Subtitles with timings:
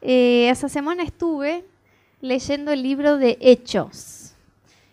[0.00, 1.64] eh, esa semana estuve
[2.20, 4.34] leyendo el libro de Hechos.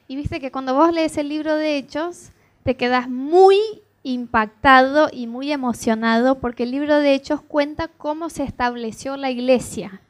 [0.08, 2.32] Y viste que cuando vos lees el libro de Hechos,
[2.64, 3.58] te quedas muy
[4.04, 10.02] impactado y muy emocionado porque el libro de Hechos cuenta cómo se estableció la iglesia.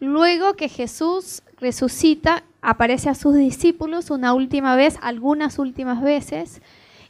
[0.00, 6.60] Luego que Jesús resucita, aparece a sus discípulos una última vez, algunas últimas veces,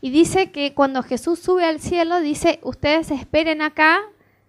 [0.00, 4.00] y dice que cuando Jesús sube al cielo, dice, ustedes esperen acá,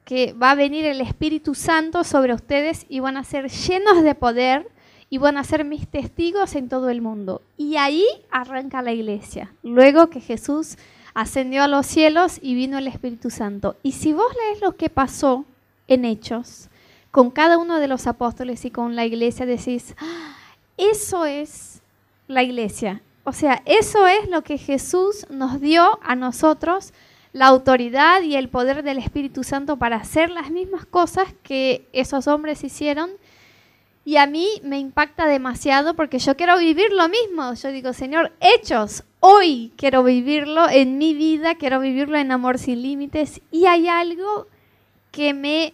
[0.06, 4.16] que va a venir el Espíritu Santo sobre ustedes y van a ser llenos de
[4.16, 4.70] poder
[5.10, 7.42] y van a ser mis testigos en todo el mundo.
[7.58, 10.78] Y ahí arranca la iglesia, luego que Jesús
[11.14, 13.76] ascendió a los cielos y vino el Espíritu Santo.
[13.84, 15.46] Y si vos lees lo que pasó
[15.88, 16.70] en Hechos,
[17.12, 20.36] con cada uno de los apóstoles y con la iglesia, decís, ah,
[20.78, 21.82] eso es
[22.28, 23.02] la iglesia.
[23.24, 26.92] O sea, eso es lo que Jesús nos dio a nosotros,
[27.34, 32.28] la autoridad y el poder del Espíritu Santo para hacer las mismas cosas que esos
[32.28, 33.10] hombres hicieron.
[34.06, 37.54] Y a mí me impacta demasiado porque yo quiero vivir lo mismo.
[37.56, 42.82] Yo digo, Señor, hechos, hoy quiero vivirlo en mi vida, quiero vivirlo en amor sin
[42.82, 43.42] límites.
[43.50, 44.48] Y hay algo
[45.12, 45.74] que me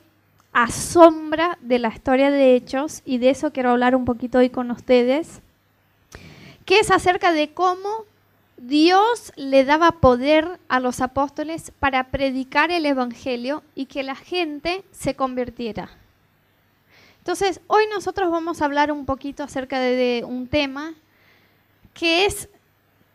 [0.53, 4.71] asombra de la historia de Hechos, y de eso quiero hablar un poquito hoy con
[4.71, 5.41] ustedes,
[6.65, 8.05] que es acerca de cómo
[8.61, 14.83] Dios le daba poder a los apóstoles para predicar el Evangelio y que la gente
[14.91, 15.89] se convirtiera.
[17.19, 20.93] Entonces, hoy nosotros vamos a hablar un poquito acerca de, un tema
[21.93, 22.49] que es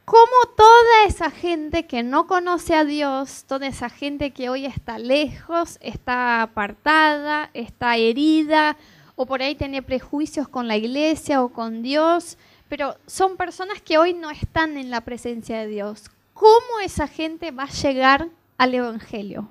[0.07, 4.99] cómo toda esa gente que no conoce a Dios, toda esa gente que hoy está
[4.99, 8.79] lejos, está apartada, está herida,
[9.17, 13.99] o por ahí tiene prejuicios con la iglesia o con Dios, pero son personas que
[13.99, 16.11] hoy no están en la presencia de Dios.
[16.33, 19.49] ¿Cómo esa gente va a llegar al Evangelio?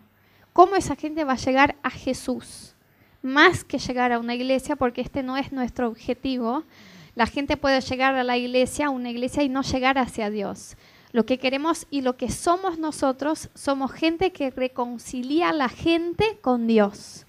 [0.51, 2.75] ¿Cómo esa gente va a llegar a Jesús?
[3.21, 6.63] Más que llegar a una iglesia, porque este no es nuestro objetivo,
[7.15, 10.75] la gente puede llegar a la iglesia, a una iglesia, y no llegar hacia Dios.
[11.11, 16.39] Lo que queremos y lo que somos nosotros, somos gente que reconcilia a la gente
[16.41, 17.27] con Dios.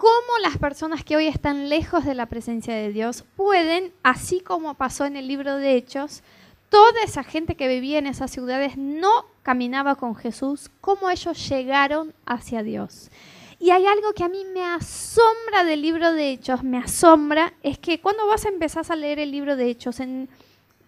[0.00, 4.72] ¿Cómo las personas que hoy están lejos de la presencia de Dios pueden, así como
[4.72, 6.22] pasó en el libro de Hechos,
[6.70, 12.14] toda esa gente que vivía en esas ciudades no caminaba con Jesús, cómo ellos llegaron
[12.24, 13.10] hacia Dios?
[13.58, 17.78] Y hay algo que a mí me asombra del libro de Hechos, me asombra, es
[17.78, 20.30] que cuando vas a empezar a leer el libro de Hechos, en,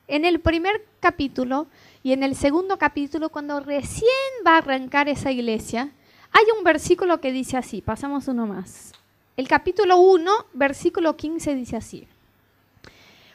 [0.08, 1.66] en el primer capítulo
[2.02, 4.08] y en el segundo capítulo, cuando recién
[4.46, 5.92] va a arrancar esa iglesia,
[6.30, 8.94] hay un versículo que dice así, pasamos uno más.
[9.34, 12.06] El capítulo 1, versículo 15 dice así.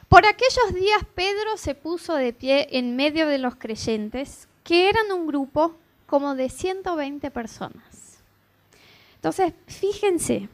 [0.08, 5.10] Por aquellos días Pedro se puso de pie en medio de los creyentes, que eran
[5.10, 5.74] un grupo
[6.06, 8.22] como de 120 personas.
[9.16, 10.48] Entonces, fíjense,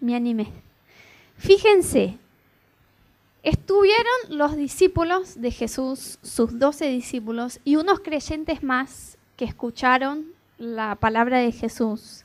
[0.00, 0.48] me animé.
[1.38, 2.18] Fíjense,
[3.44, 10.96] estuvieron los discípulos de Jesús, sus doce discípulos, y unos creyentes más que escucharon la
[10.96, 12.23] palabra de Jesús.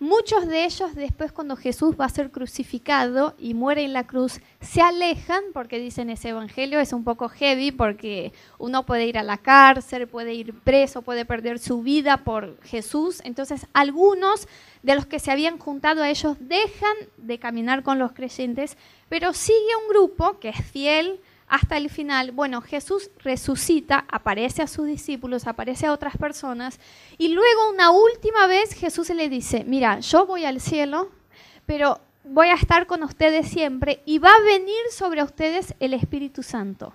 [0.00, 4.40] Muchos de ellos después cuando Jesús va a ser crucificado y muere en la cruz,
[4.62, 9.22] se alejan porque dicen ese evangelio es un poco heavy porque uno puede ir a
[9.22, 13.20] la cárcel, puede ir preso, puede perder su vida por Jesús.
[13.24, 14.48] Entonces algunos
[14.82, 18.78] de los que se habían juntado a ellos dejan de caminar con los creyentes,
[19.10, 24.68] pero sigue un grupo que es fiel, hasta el final, bueno, Jesús resucita, aparece a
[24.68, 26.78] sus discípulos, aparece a otras personas,
[27.18, 31.10] y luego una última vez Jesús le dice, mira, yo voy al cielo,
[31.66, 36.44] pero voy a estar con ustedes siempre y va a venir sobre ustedes el Espíritu
[36.44, 36.92] Santo.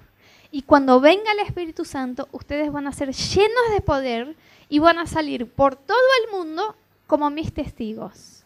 [0.52, 4.38] Y cuando venga el Espíritu Santo, ustedes van a ser llenos de poder
[4.70, 6.78] y van a salir por todo el mundo
[7.08, 8.44] como mis testigos.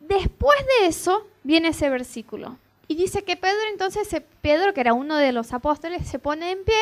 [0.00, 2.56] Después de eso viene ese versículo.
[2.92, 4.06] Y dice que Pedro entonces,
[4.42, 6.76] Pedro, que era uno de los apóstoles, se pone en pie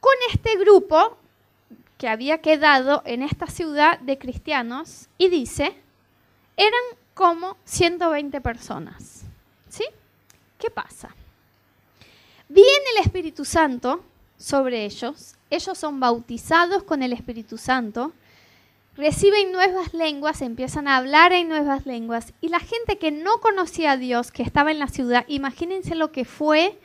[0.00, 1.18] con este grupo
[1.98, 5.76] que había quedado en esta ciudad de cristianos y dice,
[6.56, 6.80] eran
[7.12, 9.24] como 120 personas.
[9.68, 9.84] ¿Sí?
[10.58, 11.14] ¿Qué pasa?
[12.48, 14.02] Viene el Espíritu Santo
[14.38, 18.14] sobre ellos, ellos son bautizados con el Espíritu Santo,
[18.96, 22.32] reciben nuevas lenguas, empiezan a hablar en nuevas lenguas.
[22.40, 26.12] Y la gente que no conocía a Dios, que estaba en la ciudad, imagínense lo
[26.12, 26.78] que fue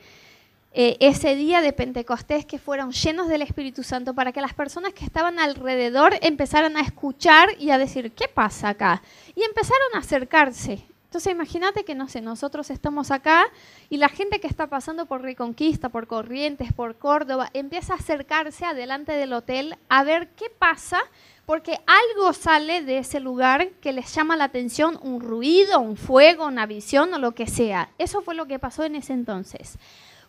[0.73, 4.93] eh, ese día de Pentecostés, que fueron llenos del Espíritu Santo, para que las personas
[4.93, 9.01] que estaban alrededor empezaran a escuchar y a decir, ¿qué pasa acá?
[9.35, 10.85] Y empezaron a acercarse.
[11.05, 13.47] Entonces imagínate que, no sé, nosotros estamos acá
[13.89, 18.63] y la gente que está pasando por Reconquista, por Corrientes, por Córdoba, empieza a acercarse
[18.63, 21.01] adelante del hotel a ver qué pasa
[21.49, 26.45] porque algo sale de ese lugar que les llama la atención, un ruido, un fuego,
[26.45, 27.89] una visión o lo que sea.
[27.97, 29.79] Eso fue lo que pasó en ese entonces.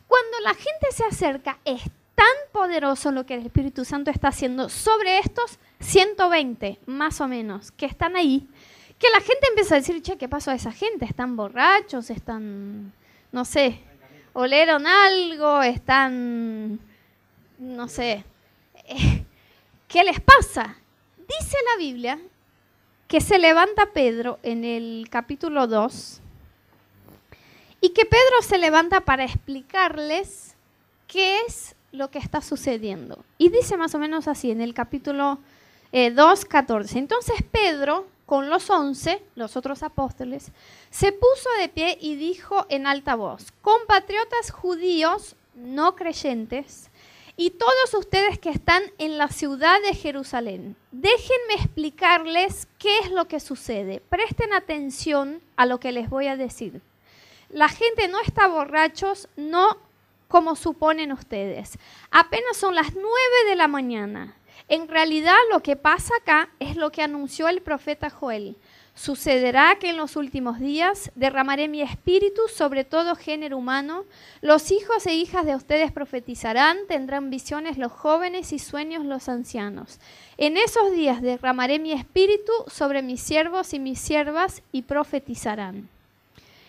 [0.08, 1.82] Cuando la gente se acerca, es
[2.14, 7.70] tan poderoso lo que el Espíritu Santo está haciendo sobre estos 120, más o menos,
[7.70, 8.48] que están ahí,
[8.98, 11.04] que la gente empieza a decir, che, ¿qué pasó a esa gente?
[11.04, 12.08] ¿Están borrachos?
[12.08, 12.94] ¿Están,
[13.30, 13.78] no sé,
[14.32, 15.60] oleron algo?
[15.60, 16.80] ¿Están,
[17.58, 18.24] no sé,
[19.86, 20.79] qué les pasa?
[21.38, 22.20] Dice la Biblia
[23.06, 26.20] que se levanta Pedro en el capítulo 2
[27.80, 30.54] y que Pedro se levanta para explicarles
[31.06, 33.24] qué es lo que está sucediendo.
[33.38, 35.38] Y dice más o menos así en el capítulo
[35.92, 36.98] 2, eh, 14.
[36.98, 40.50] Entonces Pedro, con los once, los otros apóstoles,
[40.90, 46.89] se puso de pie y dijo en alta voz, compatriotas judíos no creyentes,
[47.40, 53.28] y todos ustedes que están en la ciudad de Jerusalén, déjenme explicarles qué es lo
[53.28, 54.02] que sucede.
[54.10, 56.82] Presten atención a lo que les voy a decir.
[57.48, 59.78] La gente no está borrachos, no
[60.28, 61.78] como suponen ustedes.
[62.10, 64.36] Apenas son las nueve de la mañana.
[64.68, 68.58] En realidad lo que pasa acá es lo que anunció el profeta Joel.
[68.94, 74.04] Sucederá que en los últimos días derramaré mi espíritu sobre todo género humano.
[74.42, 80.00] Los hijos e hijas de ustedes profetizarán, tendrán visiones los jóvenes y sueños los ancianos.
[80.36, 85.88] En esos días derramaré mi espíritu sobre mis siervos y mis siervas y profetizarán.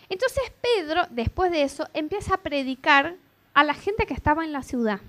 [0.10, 3.16] Entonces Pedro, después de eso, empieza a predicar
[3.54, 5.02] a la gente que estaba en la ciudad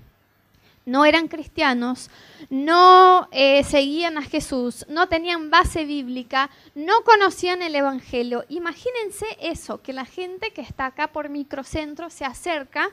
[0.85, 2.09] no eran cristianos,
[2.49, 8.45] no eh, seguían a Jesús, no tenían base bíblica, no conocían el Evangelio.
[8.49, 12.89] Imagínense eso, que la gente que está acá por microcentro se acerca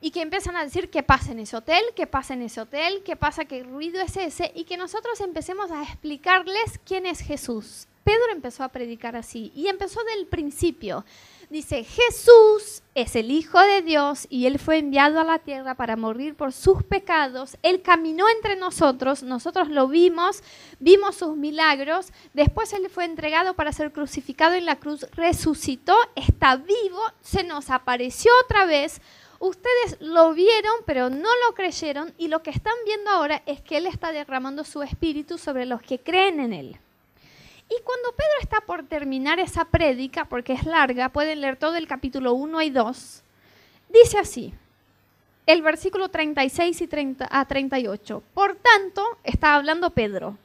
[0.00, 3.02] y que empiezan a decir qué pasa en ese hotel, qué pasa en ese hotel,
[3.04, 7.86] qué pasa, qué ruido es ese, y que nosotros empecemos a explicarles quién es Jesús.
[8.04, 11.04] Pedro empezó a predicar así y empezó del principio
[11.50, 15.96] dice, Jesús es el Hijo de Dios y Él fue enviado a la tierra para
[15.96, 17.56] morir por sus pecados.
[17.62, 20.42] Él caminó entre nosotros, nosotros lo vimos,
[20.78, 22.12] vimos sus milagros.
[22.34, 27.70] Después Él fue entregado para ser crucificado en la cruz, resucitó, está vivo, se nos
[27.70, 29.00] apareció otra vez.
[29.38, 33.76] Ustedes lo vieron, pero no lo creyeron y lo que están viendo ahora es que
[33.76, 36.80] Él está derramando su espíritu sobre los que creen en Él.
[37.68, 41.88] Y cuando Pedro está por terminar esa prédica, porque es larga, pueden leer todo el
[41.88, 43.22] capítulo 1 y 2,
[43.88, 44.54] dice así,
[45.46, 48.22] el versículo 36 y 30 a 38.
[48.34, 50.36] Por tanto, está hablando Pedro,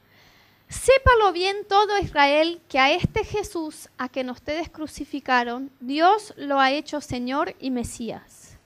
[0.68, 6.72] sépalo bien todo Israel que a este Jesús a quien ustedes crucificaron, Dios lo ha
[6.72, 8.56] hecho Señor y Mesías.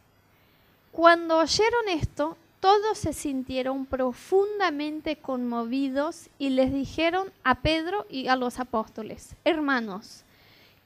[0.93, 8.37] Cuando oyeron esto, todos se sintieron profundamente conmovidos y les dijeron a Pedro y a
[8.37, 10.25] los apóstoles, hermanos,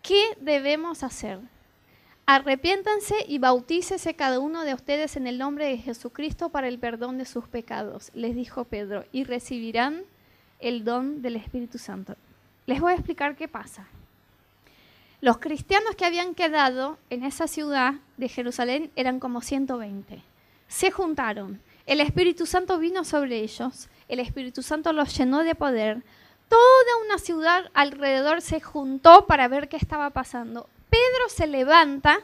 [0.03, 1.39] ¿qué debemos hacer?
[2.27, 7.19] Arrepiéntanse y bautícese cada uno de ustedes en el nombre de Jesucristo para el perdón
[7.19, 10.03] de sus pecados, les dijo Pedro, y recibirán
[10.61, 12.15] el don del Espíritu Santo.
[12.67, 13.89] Les voy a explicar qué pasa.
[15.21, 20.30] Los cristianos que habían quedado en esa ciudad de Jerusalén eran como 120.
[20.71, 26.05] Se juntaron el Espíritu Santo vino sobre ellos, el Espíritu Santo los llenó de poder.
[26.49, 30.69] Toda una ciudad alrededor se juntó para ver qué estaba pasando.
[30.89, 32.21] Pedro se levanta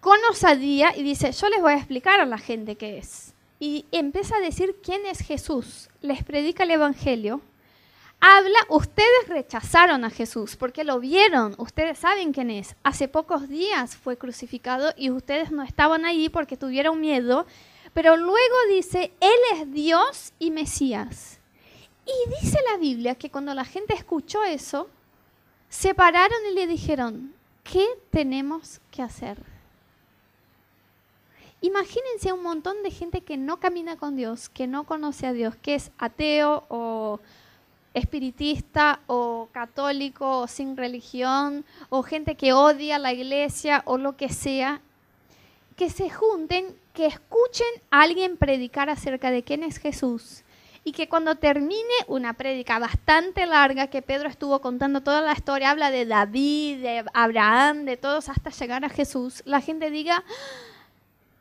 [0.00, 3.32] con osadía y dice, yo les voy a explicar a la gente qué es.
[3.58, 5.88] Y empieza a decir quién es Jesús.
[6.02, 7.40] Les predica el Evangelio.
[8.24, 12.76] Habla, ustedes rechazaron a Jesús porque lo vieron, ustedes saben quién es.
[12.84, 17.46] Hace pocos días fue crucificado y ustedes no estaban allí porque tuvieron miedo
[17.94, 21.38] pero luego dice, Él es Dios y Mesías.
[22.06, 24.88] Y dice la Biblia que cuando la gente escuchó eso,
[25.68, 29.38] se pararon y le dijeron, ¿qué tenemos que hacer?
[31.60, 35.54] Imagínense un montón de gente que no camina con Dios, que no conoce a Dios,
[35.56, 37.20] que es ateo o
[37.94, 44.28] espiritista o católico o sin religión o gente que odia la iglesia o lo que
[44.28, 44.80] sea,
[45.76, 50.42] que se junten que escuchen a alguien predicar acerca de quién es Jesús
[50.84, 55.70] y que cuando termine una prédica bastante larga que Pedro estuvo contando toda la historia,
[55.70, 60.24] habla de David, de Abraham, de todos hasta llegar a Jesús, la gente diga,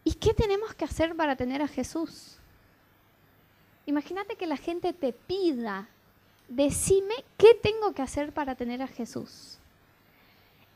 [0.04, 2.38] ¿y qué tenemos que hacer para tener a Jesús?
[3.88, 5.88] Imagínate que la gente te pida,
[6.52, 9.58] decime qué tengo que hacer para tener a Jesús.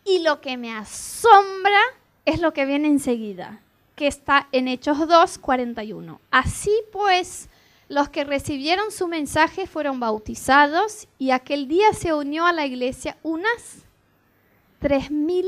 [0.04, 1.82] Y lo que me asombra
[2.26, 3.62] es lo que viene enseguida
[3.96, 6.20] que está en Hechos 2, 41.
[6.32, 7.50] Así pues,
[7.88, 13.16] Los que recibieron su mensaje fueron bautizados y aquel día se unió a la iglesia
[13.22, 13.86] unas
[14.82, 15.46] 3.000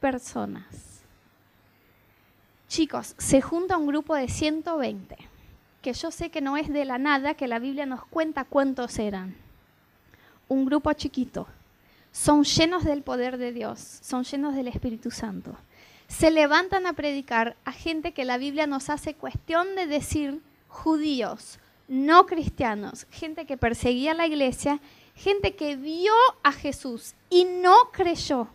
[0.00, 1.02] personas.
[2.66, 5.16] Chicos, se junta un grupo de 120,
[5.82, 8.98] que yo sé que no es de la nada, que la Biblia nos cuenta cuántos
[8.98, 9.36] eran.
[10.48, 11.46] Un grupo chiquito.
[12.12, 15.54] Son llenos del poder de Dios, son llenos del Espíritu Santo.
[16.08, 21.58] Se levantan a predicar a gente que la Biblia nos hace cuestión de decir judíos,
[21.88, 24.80] no cristianos, gente que perseguía la iglesia,
[25.14, 28.48] gente que vio a Jesús y no creyó.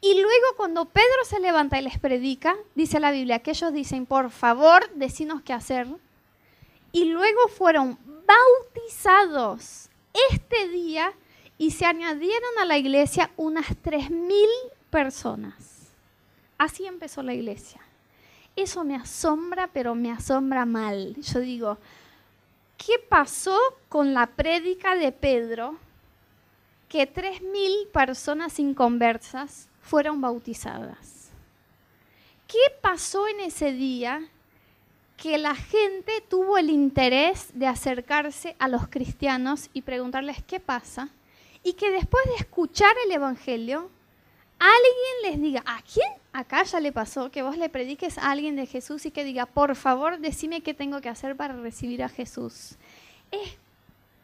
[0.00, 4.06] Y luego cuando Pedro se levanta y les predica, dice la Biblia que ellos dicen,
[4.06, 5.88] por favor, decinos qué hacer.
[6.92, 9.87] Y luego fueron bautizados
[10.30, 11.12] este día
[11.58, 14.46] y se añadieron a la iglesia unas 3.000
[14.90, 15.92] personas.
[16.56, 17.80] Así empezó la iglesia.
[18.56, 21.14] Eso me asombra, pero me asombra mal.
[21.16, 21.78] Yo digo,
[22.76, 23.56] ¿qué pasó
[23.88, 25.76] con la prédica de Pedro?
[26.88, 31.30] Que 3.000 personas inconversas fueron bautizadas.
[32.46, 34.28] ¿Qué pasó en ese día
[35.18, 41.08] que la gente tuvo el interés de acercarse a los cristianos y preguntarles qué pasa?
[41.64, 43.90] Y que después de escuchar el Evangelio,
[44.60, 48.54] alguien les diga, ¿a quién acá ya le pasó que vos le prediques a alguien
[48.54, 52.08] de Jesús y que diga, por favor, decime qué tengo que hacer para recibir a
[52.08, 52.76] Jesús?
[53.32, 53.56] Es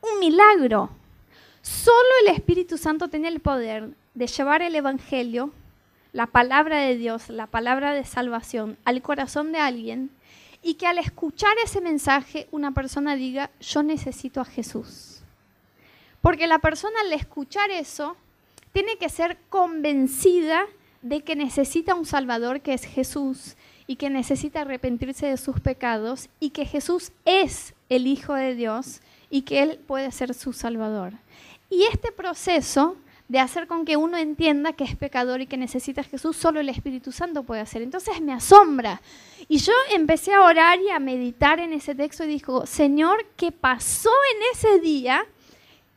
[0.01, 0.91] un milagro.
[1.61, 5.51] Solo el Espíritu Santo tiene el poder de llevar el Evangelio,
[6.13, 10.11] la palabra de Dios, la palabra de salvación al corazón de alguien
[10.65, 15.21] y que al escuchar ese mensaje una persona diga, yo necesito a Jesús.
[16.23, 18.17] Porque la persona al escuchar eso
[18.73, 20.65] tiene que ser convencida
[21.03, 23.57] de que necesita un Salvador que es Jesús
[23.87, 29.03] y que necesita arrepentirse de sus pecados y que Jesús es el Hijo de Dios
[29.29, 31.13] y que Él puede ser su Salvador.
[31.69, 32.97] Y este proceso
[33.29, 36.61] de hacer con que uno entienda que es pecador y que necesita a Jesús, solo
[36.61, 37.83] el Espíritu Santo puede hacer.
[37.83, 39.01] Entonces me asombra.
[39.49, 43.53] Y yo empecé a orar y a meditar en ese texto y dijo, Señor, ¿qué
[43.53, 45.27] pasó en ese día?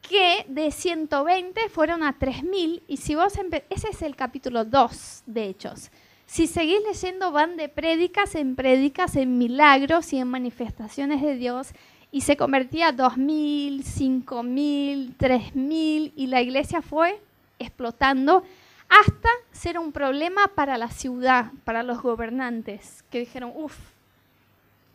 [0.08, 3.34] que de 120 fueron a 3000 y si vos
[3.70, 5.92] ese es el capítulo 2 de Hechos.
[6.26, 11.70] Si seguís leyendo van de prédicas en prédicas, en milagros y en manifestaciones de Dios
[12.12, 17.20] y se convertía a 2000, 5000, 3000 y la iglesia fue
[17.60, 18.44] explotando
[18.90, 23.76] hasta ser un problema para la ciudad, para los gobernantes, que dijeron, uff,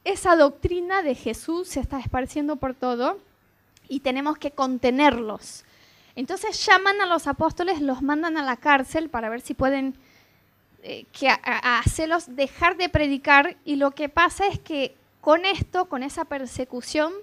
[0.04, 3.18] esa doctrina de Jesús se está esparciendo por todo
[3.88, 5.64] y tenemos que contenerlos.
[6.16, 9.94] Entonces llaman a los apóstoles, los mandan a la cárcel para ver si pueden
[10.82, 16.02] eh, que hacerlos dejar de predicar y lo que pasa es que con esto, con
[16.02, 17.14] esa persecución,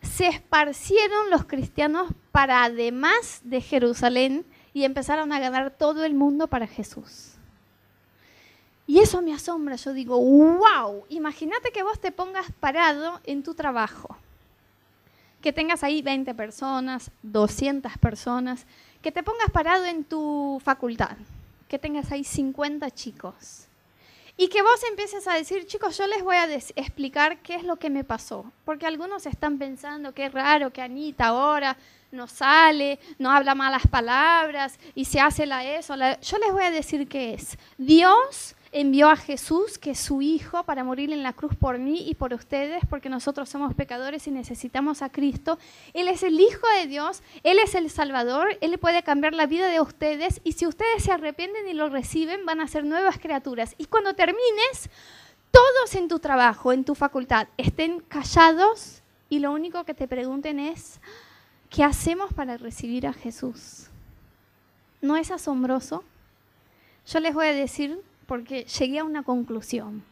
[0.00, 6.46] se esparcieron los cristianos para además de Jerusalén y empezaron a ganar todo el mundo
[6.46, 7.34] para Jesús.
[8.86, 13.52] Y eso me asombra, yo digo, wow, imagínate que vos te pongas parado en tu
[13.52, 14.16] trabajo
[15.40, 18.66] que tengas ahí 20 personas, 200 personas,
[19.02, 21.16] que te pongas parado en tu facultad,
[21.68, 23.67] que tengas ahí 50 chicos.
[24.40, 27.74] Y que vos empieces a decir, chicos, yo les voy a explicar qué es lo
[27.74, 28.52] que me pasó.
[28.64, 31.76] Porque algunos están pensando, qué raro que Anita ahora
[32.12, 35.96] no sale, no habla malas palabras y se hace la eso.
[35.96, 37.58] Yo les voy a decir qué es.
[37.76, 42.08] Dios envió a Jesús, que es su Hijo, para morir en la cruz por mí
[42.08, 45.58] y por ustedes, porque nosotros somos pecadores y necesitamos a Cristo.
[45.94, 49.68] Él es el Hijo de Dios, Él es el Salvador, Él puede cambiar la vida
[49.68, 53.74] de ustedes y si ustedes se arrepienten y lo reciben, van a ser nuevas criaturas.
[53.78, 54.90] Y cuando termines,
[55.50, 60.58] todos en tu trabajo, en tu facultad, estén callados y lo único que te pregunten
[60.58, 61.00] es,
[61.70, 63.88] ¿qué hacemos para recibir a Jesús?
[65.00, 66.02] ¿No es asombroso?
[67.06, 70.04] Yo les voy a decir porque llegué a una conclusión.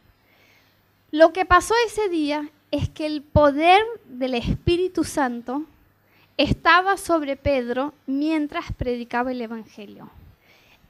[1.12, 5.64] Lo que pasó ese día es que el poder del Espíritu Santo
[6.38, 10.10] estaba sobre Pedro mientras predicaba el Evangelio.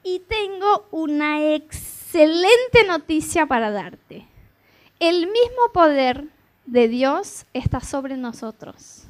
[0.05, 4.25] Y tengo una excelente noticia para darte.
[5.01, 6.29] El mismo poder
[6.65, 9.03] de Dios está sobre nosotros.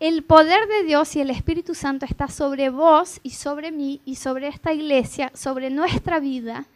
[0.00, 4.16] El poder de Dios y el Espíritu Santo está sobre vos y sobre mí y
[4.16, 6.66] sobre esta iglesia, sobre nuestra vida,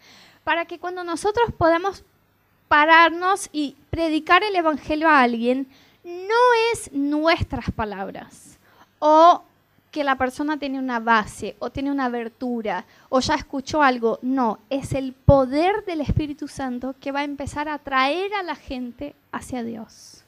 [0.47, 2.05] para que cuando nosotros podamos
[2.69, 5.67] pararnos y predicar el Evangelio a alguien,
[6.05, 6.37] no
[6.73, 8.57] es nuestras palabras
[9.01, 9.43] o
[9.91, 14.21] que la persona tiene una base o tiene una abertura o ya escuchó algo.
[14.23, 18.55] No, es el poder del Espíritu Santo que va a empezar a traer a la
[18.55, 20.23] gente hacia Dios.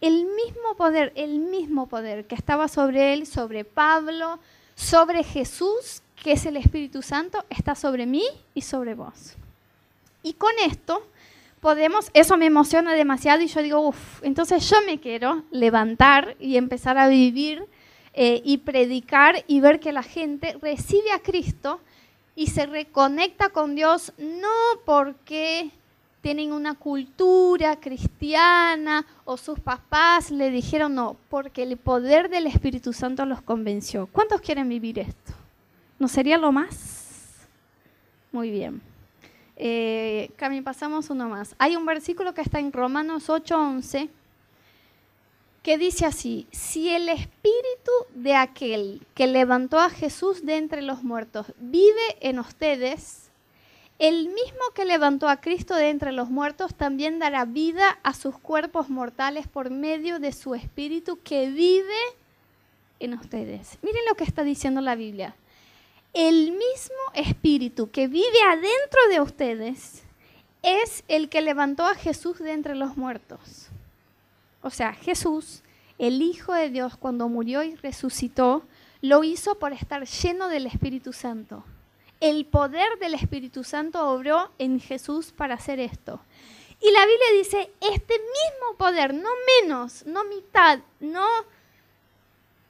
[0.00, 4.38] el mismo poder, el mismo poder que estaba sobre él, sobre Pablo,
[4.76, 8.24] sobre Jesús, que es el Espíritu Santo, está sobre mí
[8.54, 9.34] y sobre vos.
[10.22, 11.02] Y con esto
[11.60, 16.56] podemos, eso me emociona demasiado y yo digo, uff, entonces yo me quiero levantar y
[16.56, 17.64] empezar a vivir
[18.14, 21.80] eh, y predicar y ver que la gente recibe a Cristo
[22.34, 24.48] y se reconecta con Dios no
[24.84, 25.70] porque
[26.20, 32.92] tienen una cultura cristiana o sus papás le dijeron no, porque el poder del Espíritu
[32.92, 34.06] Santo los convenció.
[34.06, 35.39] ¿Cuántos quieren vivir esto?
[36.00, 37.46] ¿No sería lo más?
[38.32, 38.80] Muy bien.
[39.56, 41.54] Eh, Cami, pasamos uno más.
[41.58, 44.08] Hay un versículo que está en Romanos 8:11
[45.62, 51.02] que dice así, si el espíritu de aquel que levantó a Jesús de entre los
[51.02, 53.28] muertos vive en ustedes,
[53.98, 58.38] el mismo que levantó a Cristo de entre los muertos también dará vida a sus
[58.38, 62.00] cuerpos mortales por medio de su espíritu que vive
[63.00, 63.78] en ustedes.
[63.82, 65.36] Miren lo que está diciendo la Biblia.
[66.12, 70.02] El mismo espíritu que vive adentro de ustedes
[70.62, 73.68] es el que levantó a Jesús de entre los muertos.
[74.62, 75.62] O sea, Jesús,
[75.98, 78.62] el Hijo de Dios, cuando murió y resucitó,
[79.00, 81.64] lo hizo por estar lleno del Espíritu Santo
[82.20, 86.20] el poder del Espíritu Santo obró en Jesús para hacer esto.
[86.80, 89.28] Y la Biblia dice, este mismo poder, no
[89.62, 91.26] menos, no mitad, no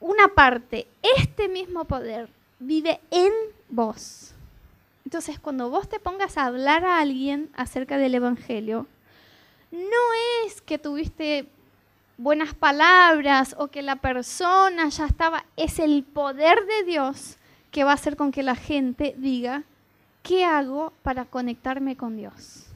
[0.00, 0.86] una parte,
[1.18, 2.28] este mismo poder
[2.60, 3.32] vive en
[3.68, 4.32] vos.
[5.04, 8.86] Entonces, cuando vos te pongas a hablar a alguien acerca del Evangelio,
[9.72, 11.46] no es que tuviste
[12.16, 17.38] buenas palabras o que la persona ya estaba, es el poder de Dios
[17.70, 19.62] que va a hacer con que la gente diga,
[20.22, 22.66] ¿qué hago para conectarme con Dios?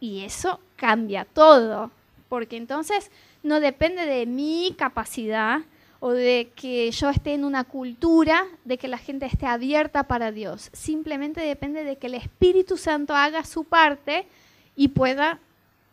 [0.00, 1.90] Y eso cambia todo,
[2.28, 3.10] porque entonces
[3.42, 5.60] no depende de mi capacidad
[6.00, 10.32] o de que yo esté en una cultura, de que la gente esté abierta para
[10.32, 10.70] Dios.
[10.72, 14.26] Simplemente depende de que el Espíritu Santo haga su parte
[14.76, 15.40] y pueda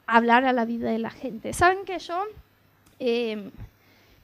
[0.06, 1.54] hablar a la vida de la gente.
[1.54, 2.22] Saben que yo
[3.00, 3.50] eh,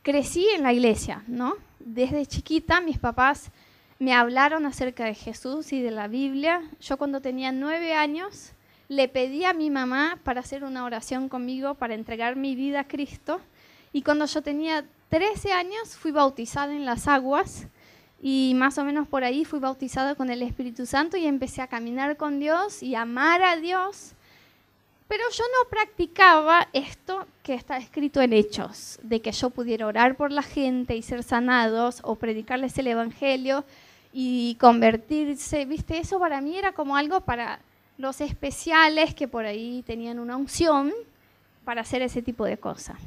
[0.04, 1.56] crecí en la iglesia, ¿no?
[1.80, 3.52] desde chiquita mis papás
[3.98, 6.62] me hablaron acerca de Jesús y de la Biblia.
[6.80, 8.54] Yo cuando tenía nueve años
[8.88, 12.88] le pedí a mi mamá para hacer una oración conmigo para entregar mi vida a
[12.88, 13.42] Cristo.
[13.92, 17.68] Y cuando yo tenía 13 años fui bautizada en las aguas
[18.22, 21.68] y más o menos por ahí fui bautizada con el Espíritu Santo y empecé a
[21.68, 24.16] caminar con Dios y amar a Dios
[25.10, 30.16] pero yo no practicaba esto que está escrito en Hechos, de que yo pudiera orar
[30.16, 33.66] por la gente y ser sanados o predicarles el Evangelio
[34.14, 35.66] y convertirse.
[35.66, 35.98] ¿Viste?
[35.98, 37.60] Eso para mí era como algo para
[37.98, 40.94] los especiales que por ahí tenían una unción
[41.66, 43.00] para hacer ese tipo de cosas.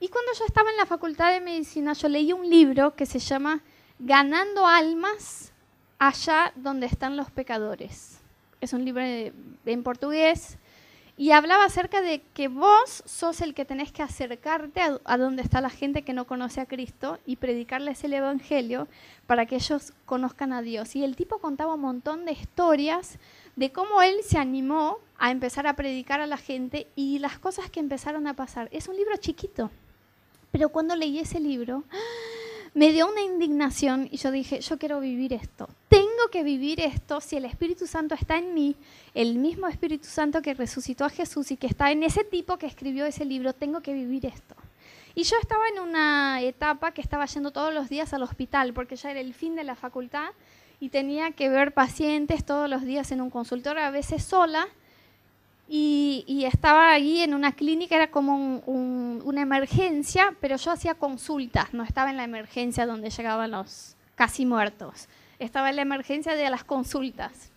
[0.00, 3.18] Y cuando yo estaba en la facultad de medicina, yo leí un libro que se
[3.18, 3.62] llama
[3.98, 5.52] Ganando almas
[5.98, 8.20] allá donde están los pecadores.
[8.60, 10.58] Es un libro en portugués
[11.18, 15.60] y hablaba acerca de que vos sos el que tenés que acercarte a, donde está
[15.60, 18.86] la gente que no conoce a Cristo y predicarles el Evangelio
[19.26, 20.94] para que ellos conozcan a Dios.
[20.94, 23.18] Y el tipo contaba un montón de historias
[23.56, 27.68] de cómo él se animó a empezar a predicar a la gente y las cosas
[27.68, 28.68] que empezaron a pasar.
[28.70, 29.72] Es un libro chiquito,
[30.50, 31.84] pero cuando leí ese libro
[32.74, 35.68] me dio una indignación y yo dije, yo quiero vivir esto.
[35.88, 38.76] Tengo que vivir esto si el Espíritu Santo está en mí,
[39.14, 42.66] el mismo Espíritu Santo que resucitó a Jesús y que está en ese tipo que
[42.66, 44.54] escribió ese libro, tengo que vivir esto.
[45.14, 48.94] Y yo estaba en una etapa que estaba yendo todos los días al hospital porque
[48.94, 50.28] ya era el fin de la facultad
[50.78, 54.68] y tenía que ver pacientes todos los días en un consultorio, a veces sola,
[55.70, 61.82] y, estaba ahí en una clínica, era como una emergencia, pero yo hacía consultas, no
[61.82, 66.64] estaba en la emergencia donde llegaban los casi muertos, estaba en la emergencia de las
[66.64, 67.50] consultas.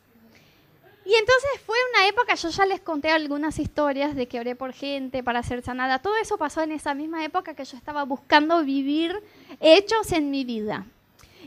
[1.04, 4.71] Y entonces fue una época, yo ya les conté algunas historias de que oré por
[4.74, 8.63] gente para ser sanada, todo eso pasó en esa misma época que yo estaba buscando
[8.63, 9.15] vivir
[9.62, 10.86] hechos en mi vida.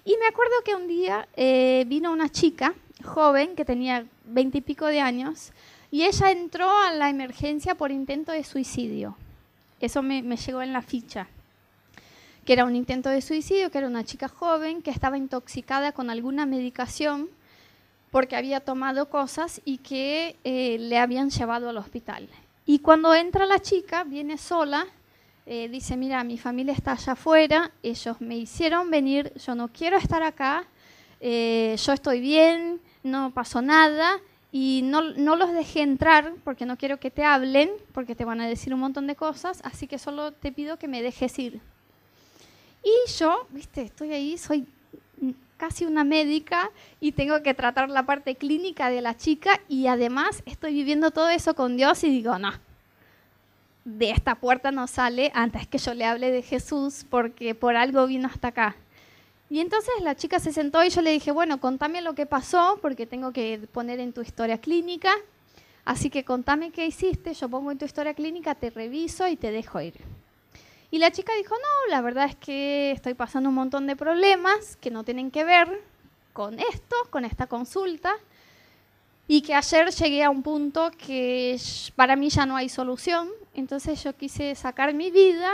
[0.05, 2.75] Y me acuerdo que un día eh, vino una chica
[3.05, 5.53] joven que tenía veintipico de años,
[5.95, 9.17] y ella entró a la emergencia por intento de suicidio.
[9.79, 11.29] Eso me, llegó en la ficha.
[12.45, 16.11] Que era un intento de suicidio, que era una chica joven que estaba intoxicada con
[16.11, 17.29] alguna medicación
[18.11, 22.29] porque había tomado cosas y que eh, le habían llevado al hospital.
[22.67, 24.89] Y cuando entra la chica, viene sola,
[25.47, 29.97] eh, dice, mira, mi familia está allá afuera, ellos me hicieron venir, yo no quiero
[29.97, 30.65] estar acá,
[31.21, 34.19] eh, yo estoy bien, no pasó nada,
[34.57, 38.41] y no, no, los dejé entrar porque no quiero que te hablen, porque te van
[38.41, 41.61] a decir un montón de cosas, así que solo te pido que me dejes ir.
[42.85, 44.65] Y yo, viste, estoy ahí, soy
[45.57, 50.45] casi una médica y tengo que tratar la parte clínica de la chica y además
[50.47, 52.53] estoy viviendo todo eso con Dios y digo, no,
[53.85, 58.07] de esta puerta no sale antes que yo le hable de Jesús porque por algo
[58.07, 58.77] vino hasta acá.
[59.51, 62.79] Y entonces la chica se sentó y yo le dije, bueno, contame lo que pasó
[62.81, 65.13] porque tengo que poner en tu historia clínica.
[65.85, 69.51] Así que contame qué hiciste, yo pongo en tu historia clínica, te reviso y te
[69.51, 69.95] dejo ir.
[70.91, 74.77] Y la chica dijo, no, la verdad es que estoy pasando un montón de problemas
[74.77, 75.83] que no tienen que ver
[76.33, 78.15] con esto, con esta consulta,
[79.27, 81.59] y que ayer llegué a un punto que
[81.97, 85.53] para mí ya no hay solución, entonces yo quise sacar mi vida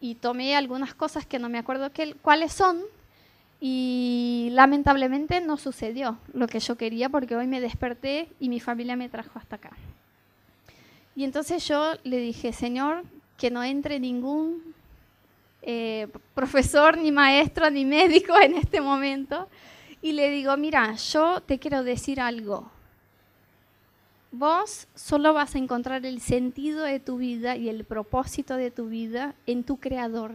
[0.00, 1.90] y tomé algunas cosas que no me acuerdo
[2.22, 2.82] cuáles son,
[3.66, 8.94] y lamentablemente no sucedió lo que yo quería porque hoy me desperté y mi familia
[8.94, 9.70] me trajo hasta acá.
[11.16, 13.04] Y entonces yo le dije, Señor,
[13.38, 14.74] que no entre ningún
[15.62, 19.48] eh, profesor, ni maestro, ni médico en este momento.
[20.02, 22.70] Y le digo, mira, yo te quiero decir algo.
[24.30, 28.88] Vos solo vas a encontrar el sentido de tu vida y el propósito de tu
[28.88, 30.32] vida en tu creador.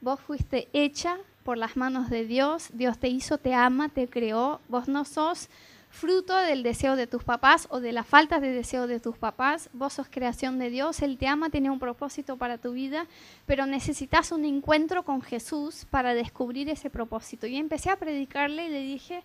[0.00, 4.60] Vos fuiste hecha por las manos de Dios, Dios te hizo, te ama, te creó,
[4.68, 5.48] vos no sos
[5.90, 9.68] fruto del deseo de tus papás o de la falta de deseo de tus papás.
[9.72, 13.06] Vos sos creación de Dios, Él te ama, tiene un propósito para tu vida,
[13.44, 17.46] pero necesitas un encuentro con Jesús para descubrir ese propósito.
[17.46, 19.22] Y empecé a predicarle y le dije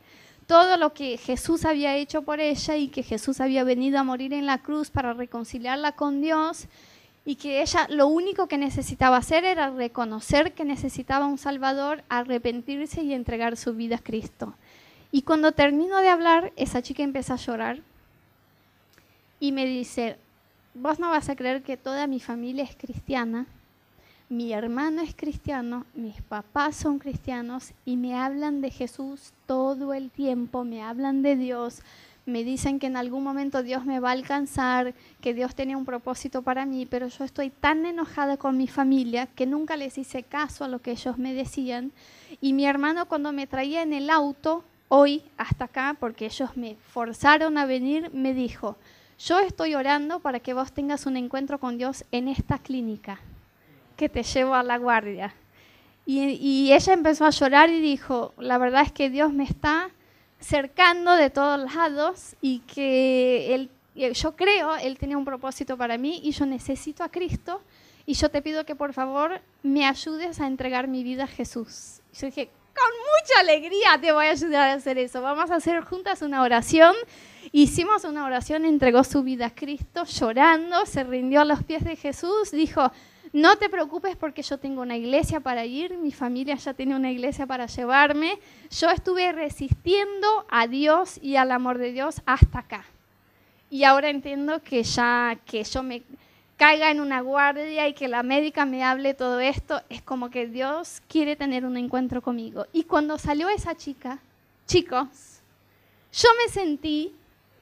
[0.47, 4.33] todo lo que Jesús había hecho por ella y que Jesús había venido a morir
[4.33, 6.67] en la cruz para reconciliarla con Dios
[7.25, 13.03] y que ella lo único que necesitaba hacer era reconocer que necesitaba un Salvador, arrepentirse
[13.03, 14.53] y entregar su vida a Cristo.
[15.11, 17.79] Y cuando termino de hablar, esa chica empieza a llorar
[19.39, 20.17] y me dice,
[20.75, 23.47] vos no vas a creer que toda mi familia es cristiana,
[24.29, 30.09] mi hermano es cristiano, mis papás son cristianos y me hablan de Jesús todo el
[30.09, 31.81] tiempo, me hablan de Dios,
[32.25, 35.85] me dicen que en algún momento Dios me va a alcanzar, que Dios tenía un
[35.85, 40.23] propósito para mí, pero yo estoy tan enojada con mi familia que nunca les hice
[40.23, 41.91] caso a lo que ellos me decían.
[42.41, 46.75] Y mi hermano cuando me traía en el auto hoy hasta acá, porque ellos me
[46.91, 48.77] forzaron a venir, me dijo,
[49.19, 53.19] yo estoy orando para que vos tengas un encuentro con Dios en esta clínica,
[53.95, 55.33] que te llevo a la guardia.
[56.05, 59.89] Y, ella empezó a llorar y dijo, la verdad es que Dios me está
[60.39, 63.69] cercando de todos lados y que él,
[64.13, 67.61] yo creo, Él tiene un propósito para mí y yo necesito a Cristo
[68.05, 72.01] y yo te pido que por favor me ayudes a entregar mi vida a Jesús.
[72.13, 75.21] yo dije, con mucha alegría te voy a ayudar a hacer eso.
[75.21, 76.93] Vamos a hacer juntas una oración.
[77.51, 81.95] Hicimos una oración, entregó su vida a Cristo llorando, se rindió a los pies de
[81.95, 82.91] Jesús, dijo,
[83.35, 87.11] no te preocupes porque yo tengo una iglesia para ir, mi familia ya tiene una
[87.11, 88.39] iglesia para llevarme.
[88.71, 92.85] Yo estuve resistiendo a Dios y al amor de Dios hasta acá.
[93.69, 96.03] Y ahora entiendo que ya que yo me
[96.55, 100.47] caiga en una guardia y que la médica me hable todo esto, es como que
[100.47, 102.67] Dios quiere tener un encuentro conmigo.
[102.71, 104.17] Y cuando salió esa chica,
[104.65, 105.41] chicos,
[106.13, 107.13] yo me sentí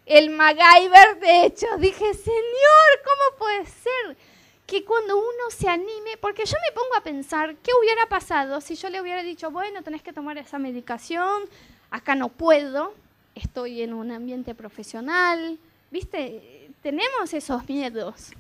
[0.06, 1.66] el MacGyver de hecho.
[1.80, 4.33] Dije, Señor, ¿cómo puede ser
[4.74, 8.74] que cuando uno se anime, porque yo me pongo a pensar, ¿qué hubiera pasado si
[8.74, 11.44] yo le hubiera dicho, bueno, tenés que tomar esa medicación,
[11.92, 12.96] acá no puedo,
[13.36, 15.60] estoy en un ambiente profesional,
[15.92, 18.32] viste, tenemos esos miedos.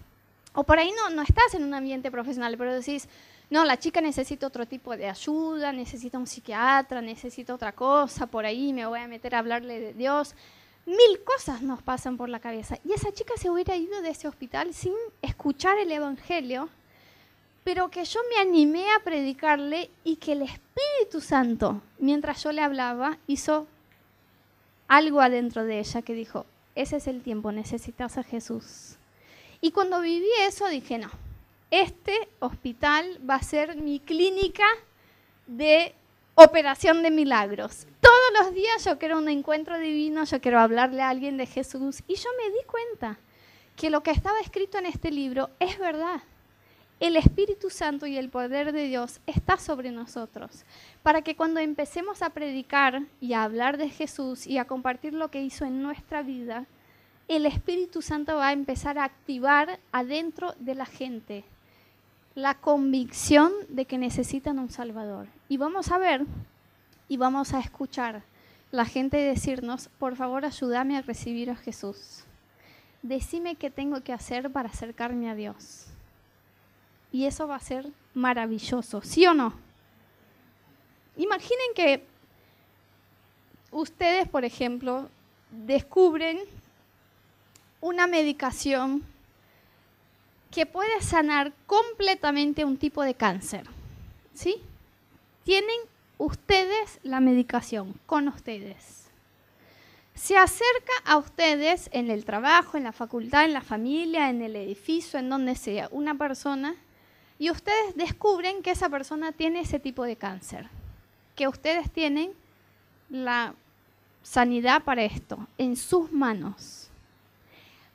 [0.56, 3.08] O por ahí no, no estás en un ambiente profesional, pero decís,
[3.52, 8.43] no, la chica necesita otro tipo de ayuda, necesita un psiquiatra, necesita otra cosa, por
[8.43, 10.34] ahí me voy a meter a hablarle de Dios.
[10.86, 12.78] Mil cosas nos pasan por la cabeza.
[12.84, 16.69] Y esa chica se hubiera ido de ese hospital sin escuchar el Evangelio,
[17.63, 22.62] pero que yo me animé a predicarle y que el Espíritu Santo, mientras yo le
[22.62, 23.67] hablaba, hizo
[24.88, 28.98] algo adentro de ella que dijo, ese es el tiempo, necesitas a Jesús.
[29.62, 31.10] Y cuando viví eso dije, no,
[31.72, 34.65] este hospital va a ser mi clínica
[35.48, 35.96] de
[36.36, 37.86] operación de milagros.
[38.02, 42.04] Todos los días yo quiero un encuentro divino, yo quiero hablarle a alguien de Jesús.
[42.08, 43.17] Y yo me di cuenta
[43.76, 46.22] que lo que estaba escrito en este libro es verdad.
[47.00, 50.63] El Espíritu Santo y el poder de Dios está sobre nosotros,
[51.02, 55.30] para que cuando empecemos a predicar y a hablar de Jesús y a compartir lo
[55.30, 56.65] que hizo en nuestra vida,
[57.28, 61.43] el Espíritu Santo va a empezar a activar adentro de la gente
[62.36, 65.28] la convicción de que necesitan un Salvador.
[65.50, 66.26] Y vamos a ver
[67.08, 68.24] y vamos a escuchar
[68.72, 72.24] la gente decirnos, por favor ayúdame a recibir a Jesús.
[73.04, 75.86] Decime qué tengo que hacer para acercarme a Dios.
[77.12, 79.54] Y eso va a ser maravilloso, ¿sí o no?
[81.17, 82.04] Imaginen que
[83.69, 85.08] ustedes, por ejemplo,
[85.52, 86.39] descubren
[87.82, 89.04] una medicación
[90.54, 93.68] que puede sanar completamente un tipo de cáncer.
[94.36, 94.62] ¿Sí?
[95.44, 95.80] Tienen
[96.20, 99.08] ustedes la medicación con ustedes.
[100.13, 104.56] Se acerca a ustedes en el trabajo, en la facultad, en la familia, en el
[104.56, 106.76] edificio, en donde sea, una persona,
[107.39, 110.70] y ustedes descubren que esa persona tiene ese tipo de cáncer,
[111.36, 112.32] que ustedes tienen
[113.10, 113.56] la
[114.22, 116.89] sanidad para esto en sus manos.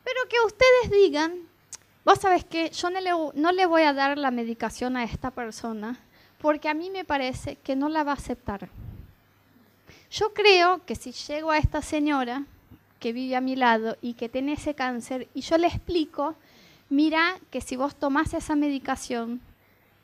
[0.03, 1.49] Pero que ustedes digan,
[2.05, 5.31] vos sabes que yo no le, no le voy a dar la medicación a esta
[5.31, 5.99] persona
[6.39, 8.69] porque a mí me parece que no la va a aceptar.
[10.11, 12.45] Yo creo que si llego a esta señora
[12.99, 16.35] que vive a mi lado y que tiene ese cáncer y yo le explico,
[16.89, 19.41] mira que si vos tomás esa medicación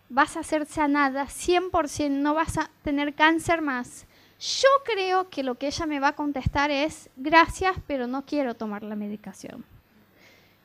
[0.09, 4.07] vas a ser sanada 100%, no vas a tener cáncer más.
[4.39, 8.55] Yo creo que lo que ella me va a contestar es, gracias, pero no quiero
[8.55, 9.65] tomar la medicación.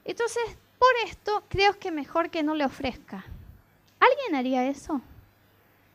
[0.03, 0.43] Entonces,
[0.79, 3.25] por esto, creo que mejor que no le ofrezca.
[3.99, 5.01] ¿Alguien haría eso?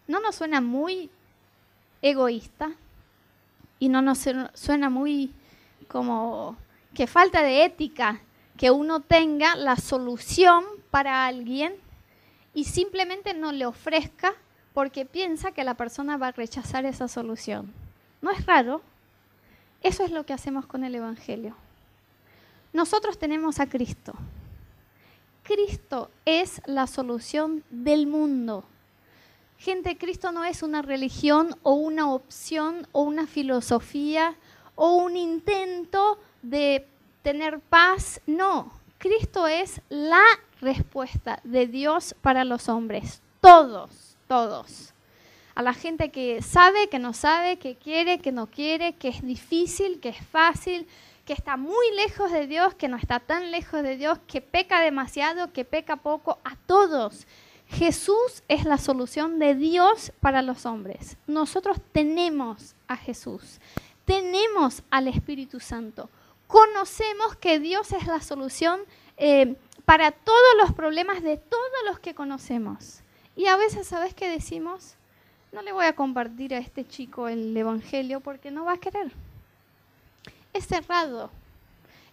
[0.06, 1.10] ¿No nos suena muy
[2.02, 2.72] egoísta?
[3.78, 5.32] Y no nos suena muy
[5.88, 6.56] como
[6.94, 8.20] que falta de ética
[8.56, 11.74] que uno tenga la solución para alguien
[12.52, 14.34] y simplemente no le ofrezca
[14.74, 17.72] porque piensa que la persona va a rechazar esa solución.
[18.22, 18.82] ¿No es raro?
[19.82, 21.56] Eso es lo que hacemos con el Evangelio.
[22.72, 24.14] Nosotros tenemos a Cristo.
[25.44, 28.64] Cristo es la solución del mundo.
[29.58, 34.36] Gente, Cristo no es una religión o una opción o una filosofía
[34.74, 36.86] o un intento de
[37.22, 38.22] tener paz.
[38.26, 40.24] No, Cristo es la
[40.62, 43.20] respuesta de Dios para los hombres.
[43.42, 44.94] Todos, todos.
[45.54, 49.22] A la gente que sabe, que no sabe, que quiere, que no quiere, que es
[49.22, 50.86] difícil, que es fácil,
[51.24, 54.80] que está muy lejos de Dios, que no está tan lejos de Dios, que peca
[54.80, 57.26] demasiado, que peca poco, a todos.
[57.66, 61.16] Jesús es la solución de Dios para los hombres.
[61.26, 63.58] Nosotros tenemos a Jesús,
[64.04, 66.10] tenemos al Espíritu Santo,
[66.46, 68.80] conocemos que Dios es la solución
[69.16, 73.00] eh, para todos los problemas de todos los que conocemos.
[73.36, 74.94] Y a veces, ¿sabes qué decimos?
[75.52, 79.12] No le voy a compartir a este chico el Evangelio porque no va a querer.
[80.54, 81.30] Es cerrado.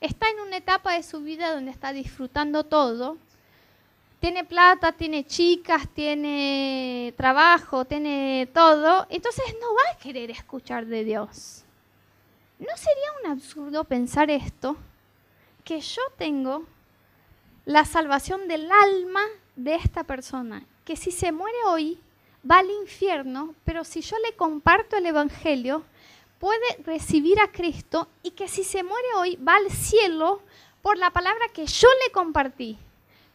[0.02, 3.18] Está en una etapa de su vida donde está disfrutando todo
[4.22, 11.04] tiene plata, tiene chicas, tiene trabajo, tiene todo, entonces no va a querer escuchar de
[11.04, 11.64] Dios.
[12.60, 14.78] ¿No sería un absurdo pensar esto?
[15.64, 16.68] Que yo tengo
[17.66, 19.24] la salvación del alma
[19.56, 22.00] de esta persona, que si se muere hoy
[22.50, 25.84] va al infierno, pero si yo le comparto el Evangelio,
[26.42, 30.42] puede recibir a Cristo y que si se muere hoy va al cielo
[30.82, 32.80] por la palabra que yo le compartí.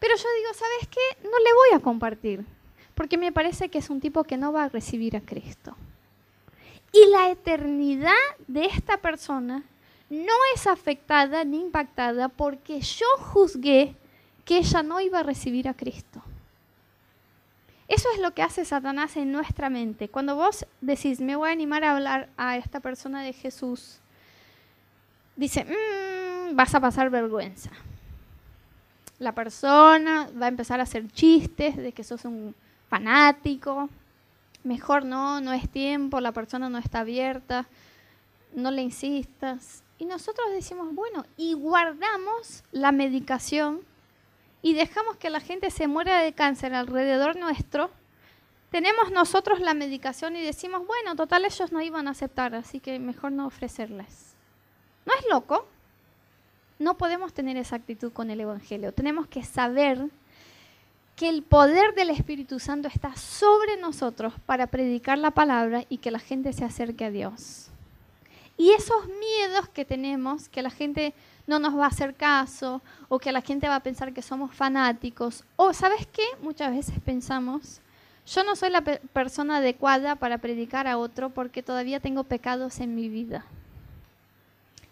[0.00, 1.22] Pero yo digo, ¿sabes qué?
[1.22, 2.44] No le voy a compartir,
[2.96, 5.76] porque me parece que es un tipo que no va a recibir a Cristo.
[6.92, 8.12] Y la eternidad
[8.48, 9.62] de esta persona
[10.10, 13.94] no es afectada ni impactada porque yo juzgué
[14.44, 16.22] que ella no iba a recibir a Cristo.
[17.88, 20.08] Eso es lo que hace Satanás en nuestra mente.
[20.08, 23.98] Cuando vos decís, me voy a animar a hablar a esta persona de Jesús,
[25.36, 27.70] dice, mm, vas a pasar vergüenza
[29.18, 32.54] la persona va a empezar a hacer chistes de que sos un
[32.88, 33.88] fanático,
[34.64, 37.66] mejor no, no es tiempo, la persona no está abierta,
[38.54, 39.82] no le insistas.
[39.98, 43.80] Y nosotros decimos, bueno, y guardamos la medicación
[44.66, 47.88] y dejamos que la gente se muera de cáncer alrededor nuestro.
[48.72, 52.98] Tenemos nosotros la medicación y decimos, bueno, total ellos no iban a aceptar, así que
[52.98, 54.34] mejor no ofrecerles.
[55.04, 55.68] ¿No es loco?
[56.80, 58.90] No podemos tener esa actitud con el Evangelio.
[58.90, 60.04] Tenemos que saber
[61.14, 66.10] que el poder del Espíritu Santo está sobre nosotros para predicar la palabra y que
[66.10, 67.68] la gente se acerque a Dios.
[68.56, 71.14] Y esos miedos que tenemos, que la gente
[71.46, 74.54] no nos va a hacer caso, o que la gente va a pensar que somos
[74.54, 77.80] fanáticos, o sabes qué, muchas veces pensamos,
[78.26, 82.96] yo no soy la persona adecuada para predicar a otro porque todavía tengo pecados en
[82.96, 83.44] mi vida.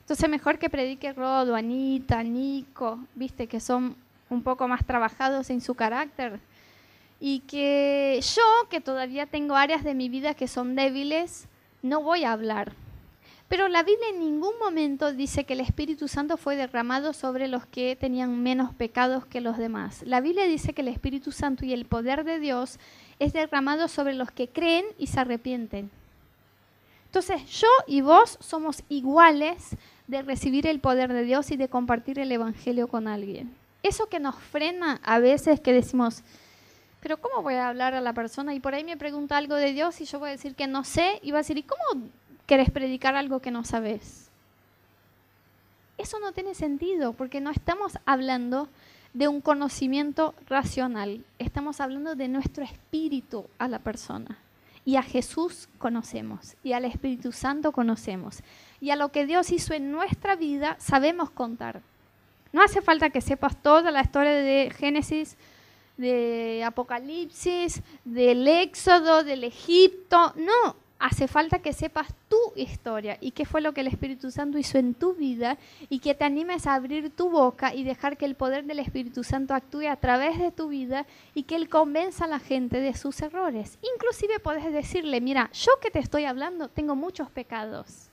[0.00, 3.96] Entonces mejor que predique Rodo, Anita, Nico, viste que son
[4.30, 6.38] un poco más trabajados en su carácter.
[7.18, 11.48] Y que yo, que todavía tengo áreas de mi vida que son débiles,
[11.82, 12.72] no voy a hablar.
[13.54, 17.64] Pero la Biblia en ningún momento dice que el Espíritu Santo fue derramado sobre los
[17.66, 20.02] que tenían menos pecados que los demás.
[20.04, 22.80] La Biblia dice que el Espíritu Santo y el poder de Dios
[23.20, 25.88] es derramado sobre los que creen y se arrepienten.
[27.06, 29.76] Entonces yo y vos somos iguales
[30.08, 33.54] de recibir el poder de Dios y de compartir el Evangelio con alguien.
[33.84, 36.24] Eso que nos frena a veces que decimos,
[36.98, 38.52] pero ¿cómo voy a hablar a la persona?
[38.52, 40.82] Y por ahí me pregunta algo de Dios y yo voy a decir que no
[40.82, 42.08] sé y va a decir, ¿y cómo
[42.46, 44.30] querés predicar algo que no sabes?
[45.98, 48.68] Eso no tiene sentido porque no estamos hablando
[49.12, 54.38] de un conocimiento racional, estamos hablando de nuestro espíritu a la persona.
[54.84, 58.42] Y a Jesús conocemos, y al Espíritu Santo conocemos,
[58.82, 61.80] y a lo que Dios hizo en nuestra vida sabemos contar.
[62.52, 65.38] No hace falta que sepas toda la historia de Génesis,
[65.96, 70.34] de Apocalipsis, del Éxodo, del Egipto.
[70.36, 74.56] No, hace falta que sepas tu historia y qué fue lo que el Espíritu Santo
[74.56, 75.58] hizo en tu vida
[75.90, 79.22] y que te animes a abrir tu boca y dejar que el poder del Espíritu
[79.22, 82.94] Santo actúe a través de tu vida y que Él convenza a la gente de
[82.94, 83.78] sus errores.
[83.94, 88.08] Inclusive puedes decirle, mira, yo que te estoy hablando tengo muchos pecados.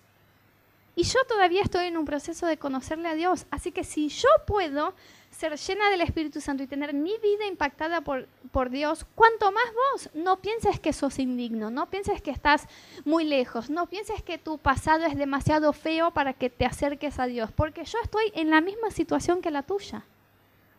[0.94, 3.46] Y yo todavía estoy en un proceso de conocerle a Dios.
[3.52, 4.94] Así que si yo puedo
[5.32, 9.64] ser llena del Espíritu Santo y tener mi vida impactada por, por Dios, cuanto más
[9.92, 12.68] vos, no pienses que sos indigno, no pienses que estás
[13.06, 17.26] muy lejos, no pienses que tu pasado es demasiado feo para que te acerques a
[17.26, 20.04] Dios, porque yo estoy en la misma situación que la tuya.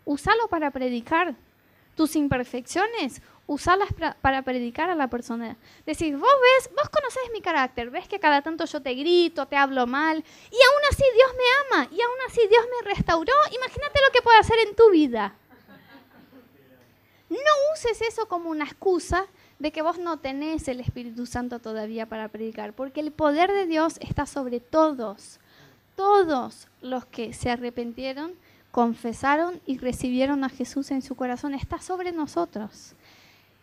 [0.05, 1.35] Úsalo para predicar
[1.95, 3.89] tus imperfecciones, usarlas
[4.21, 5.57] para predicar a la persona.
[5.85, 9.57] Decir, vos ves, vos conocés mi carácter, ves que cada tanto yo te grito, te
[9.57, 13.33] hablo mal, y aún así Dios me ama, y aún así Dios me restauró.
[13.55, 15.35] Imagínate lo que puede hacer en tu vida.
[17.29, 17.39] No
[17.75, 19.27] uses eso como una excusa
[19.59, 23.67] de que vos no tenés el Espíritu Santo todavía para predicar, porque el poder de
[23.67, 25.39] Dios está sobre todos,
[25.97, 28.35] todos los que se arrepintieron,
[28.71, 32.95] confesaron y recibieron a Jesús en su corazón, está sobre nosotros.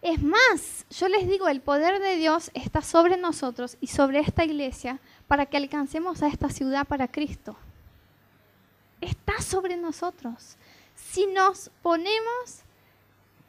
[0.02, 4.46] Es más, yo les digo, el poder de Dios está sobre nosotros y sobre esta
[4.46, 7.58] iglesia para que alcancemos a esta ciudad para Cristo.
[9.02, 10.56] Está sobre nosotros.
[10.96, 12.64] Si nos ponemos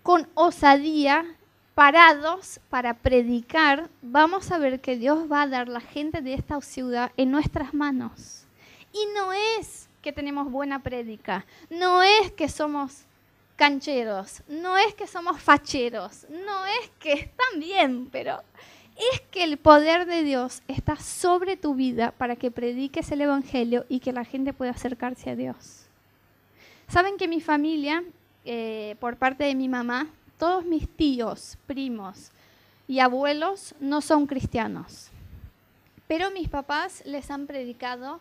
[0.02, 1.36] con osadía,
[1.74, 6.60] parados para predicar, vamos a ver que Dios va a dar la gente de esta
[6.60, 8.44] ciudad en nuestras manos.
[8.92, 13.04] Y no es que tenemos buena prédica, no es que somos
[13.60, 18.42] cancheros, no es que somos facheros, no es que están bien, pero
[18.96, 23.84] es que el poder de Dios está sobre tu vida para que prediques el Evangelio
[23.90, 25.84] y que la gente pueda acercarse a Dios.
[26.88, 28.02] Saben que mi familia,
[28.46, 30.06] eh, por parte de mi mamá,
[30.38, 32.30] todos mis tíos, primos
[32.88, 35.10] y abuelos no son cristianos,
[36.08, 38.20] pero mis papás les han predicado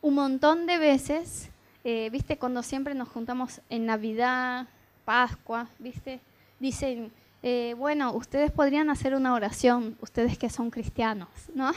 [0.00, 1.49] un montón de veces
[1.82, 2.36] eh, ¿viste?
[2.36, 4.66] Cuando siempre nos juntamos en Navidad,
[5.04, 6.20] Pascua, ¿viste?
[6.58, 7.10] Dicen,
[7.42, 11.72] eh, bueno, ustedes podrían hacer una oración, ustedes que son cristianos, ¿no?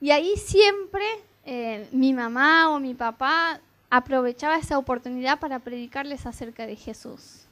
[0.00, 1.04] Y ahí siempre
[1.46, 7.46] eh, mi mamá o mi papá aprovechaba esa oportunidad para predicarles acerca de Jesús.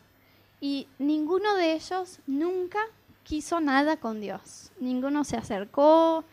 [0.60, 2.78] Y ninguno de ellos nunca
[3.24, 4.70] quiso nada con Dios.
[4.78, 6.24] Ninguno se acercó,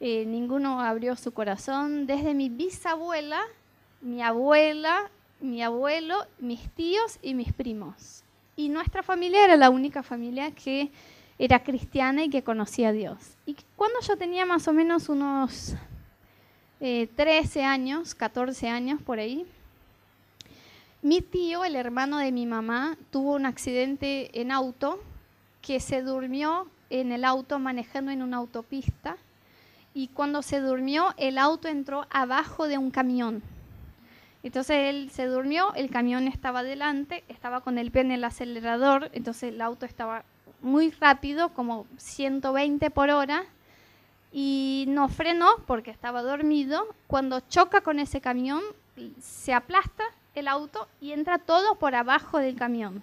[0.00, 2.06] ninguno abrió su corazón.
[2.06, 3.40] Desde mi bisabuela
[4.02, 5.10] mi abuela,
[5.40, 8.24] mi abuelo, mis tíos y mis primos.
[8.56, 10.90] Y nuestra familia era la única familia que
[11.38, 13.18] era cristiana y que conocía a Dios.
[13.46, 15.74] Y cuando yo tenía más o menos unos
[16.80, 19.46] 13 eh, años, 14 años por ahí,
[21.00, 25.02] mi tío, el hermano de mi mamá, tuvo un accidente en auto
[25.60, 29.16] que se durmió en el auto manejando en una autopista
[29.94, 33.42] y cuando se durmió el auto entró abajo de un camión
[34.42, 39.10] entonces él se durmió, el camión estaba adelante, estaba con el pie en el acelerador,
[39.12, 40.24] entonces el auto estaba
[40.60, 43.44] muy rápido, como 120 por hora,
[44.32, 46.86] y no frenó porque estaba dormido.
[47.06, 48.62] Cuando choca con ese camión,
[49.20, 53.02] se aplasta el auto y entra todo por abajo del camión.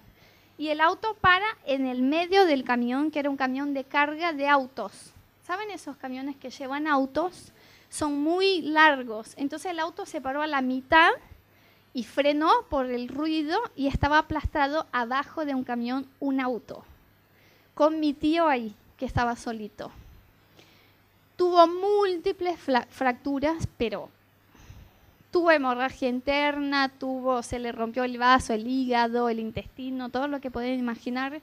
[0.58, 4.32] Y el auto para en el medio del camión, que era un camión de carga
[4.32, 5.12] de autos.
[5.42, 7.52] ¿Saben esos camiones que llevan autos?
[7.88, 9.32] Son muy largos.
[9.36, 11.10] Entonces el auto se paró a la mitad
[11.92, 16.84] y frenó por el ruido y estaba aplastado abajo de un camión un auto,
[17.74, 19.90] con mi tío ahí, que estaba solito.
[21.36, 22.58] Tuvo múltiples
[22.90, 24.10] fracturas, pero
[25.30, 30.40] tuvo hemorragia interna, tuvo, se le rompió el vaso, el hígado, el intestino, todo lo
[30.40, 31.40] que pueden imaginar.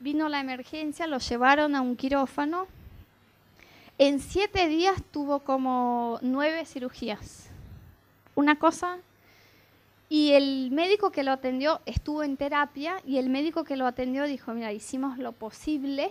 [0.00, 2.66] Vino la emergencia, lo llevaron a un quirófano.
[3.98, 7.48] En siete días tuvo como nueve cirugías.
[8.34, 8.98] Una cosa.
[10.08, 14.24] Y el médico que lo atendió estuvo en terapia y el médico que lo atendió
[14.24, 16.10] dijo, mira, hicimos lo posible.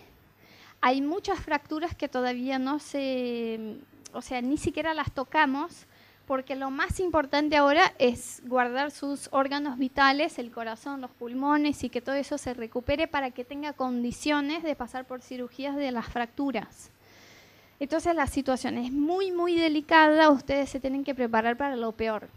[0.82, 3.78] Hay muchas fracturas que todavía no se,
[4.14, 5.86] o sea, ni siquiera las tocamos,
[6.26, 11.90] porque lo más importante ahora es guardar sus órganos vitales, el corazón, los pulmones y
[11.90, 16.08] que todo eso se recupere para que tenga condiciones de pasar por cirugías de las
[16.08, 16.92] fracturas.
[17.80, 22.30] Entonces la situación es muy, muy delicada, ustedes se tienen que preparar para lo peor.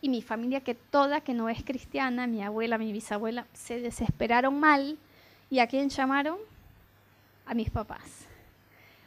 [0.00, 4.58] Y mi familia, que toda, que no es cristiana, mi abuela, mi bisabuela, se desesperaron
[4.58, 4.96] mal.
[5.50, 6.38] ¿Y a quién llamaron?
[7.46, 8.28] A mis papás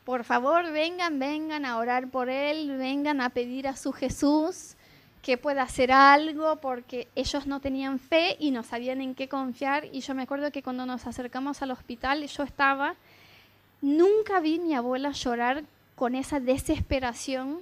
[0.03, 4.75] por favor, vengan, vengan a orar por él, vengan a pedir a su Jesús
[5.21, 9.85] que pueda hacer algo, porque ellos no tenían fe y no sabían en qué confiar.
[9.91, 12.95] Y yo me acuerdo que cuando nos acercamos al hospital, yo estaba,
[13.81, 15.63] nunca vi a mi abuela llorar
[15.95, 17.59] con esa desesperación,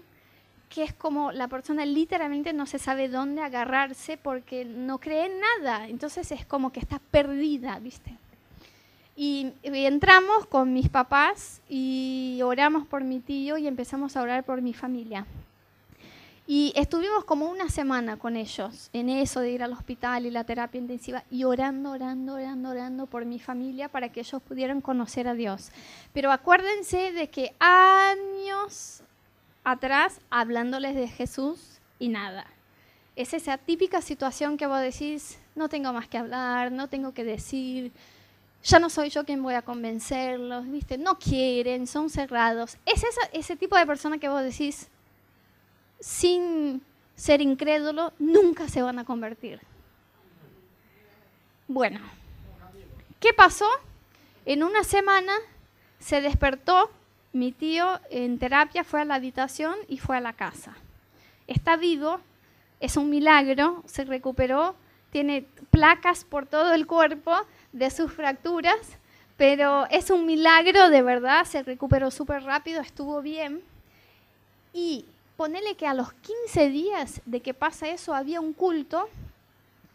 [0.69, 5.39] que es como la persona literalmente no se sabe dónde agarrarse porque no cree en
[5.39, 5.87] nada.
[5.87, 8.15] Entonces es como que está perdida, ¿viste?
[9.15, 14.61] Y, entramos con mis papás y oramos por mi tío y empezamos a orar por
[14.61, 15.25] mi familia.
[16.47, 20.45] Y estuvimos como una semana con ellos en eso de ir al hospital y la
[20.45, 25.27] terapia intensiva y orando, orando, orando, orando por mi familia para que ellos pudieran conocer
[25.27, 25.71] a Dios.
[26.13, 29.03] Pero acuérdense de que años
[29.63, 32.45] atrás hablándoles de Jesús y nada.
[33.15, 37.23] Es esa típica situación que vos decís, no tengo más que hablar, no tengo que
[37.23, 37.91] decir,
[38.63, 40.97] ya no soy yo quien voy a convencerlos, ¿viste?
[40.97, 42.77] No quieren, son cerrados.
[42.85, 43.03] Es
[43.33, 44.89] ese tipo de persona que vos decís,
[45.99, 46.81] sin
[47.15, 49.59] ser incrédulo, nunca se van a convertir.
[51.67, 51.99] Bueno,
[53.19, 53.67] ¿qué pasó?
[54.45, 55.33] En una semana
[55.99, 56.89] se despertó
[57.33, 60.75] mi tío en terapia, fue a la habitación y fue a la casa.
[61.47, 62.19] Está vivo,
[62.79, 64.75] es un milagro, se recuperó,
[65.11, 67.35] tiene placas por todo el cuerpo,
[67.71, 68.79] de sus fracturas,
[69.37, 73.61] pero es un milagro de verdad, se recuperó súper rápido, estuvo bien.
[74.73, 75.05] Y
[75.37, 79.09] ponele que a los 15 días de que pasa eso había un culto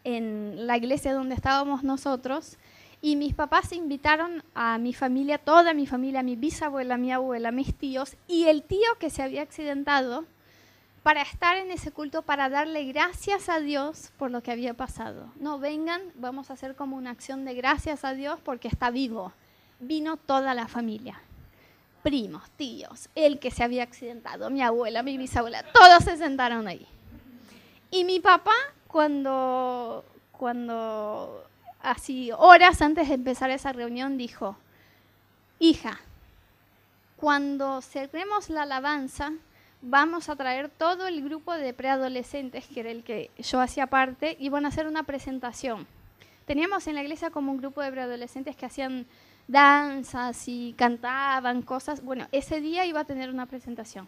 [0.03, 2.57] en la iglesia donde estábamos nosotros
[3.05, 7.75] y mis papás invitaron a mi familia, toda mi familia, mi bisabuela, mi abuela, mis
[7.75, 10.25] tíos y el tío que se había accidentado
[11.03, 15.31] para estar en ese culto, para darle gracias a Dios por lo que había pasado.
[15.35, 19.33] No, vengan, vamos a hacer como una acción de gracias a Dios porque está vivo.
[19.79, 21.21] Vino toda la familia,
[22.01, 26.87] primos, tíos, el que se había accidentado, mi abuela, mi bisabuela, todos se sentaron ahí.
[27.91, 28.55] Y mi papá,
[28.87, 31.45] cuando, cuando
[31.85, 34.57] así horas antes de empezar esa reunión, dijo,
[35.59, 35.99] hija,
[37.17, 39.31] cuando cerremos la alabanza,
[39.81, 44.35] vamos a traer todo el grupo de preadolescentes, que era el que yo hacía parte,
[44.39, 45.87] y van a hacer una presentación.
[46.45, 49.05] Teníamos en la iglesia como un grupo de preadolescentes que hacían
[49.47, 52.03] danzas y cantaban cosas.
[52.03, 54.07] Bueno, ese día iba a tener una presentación.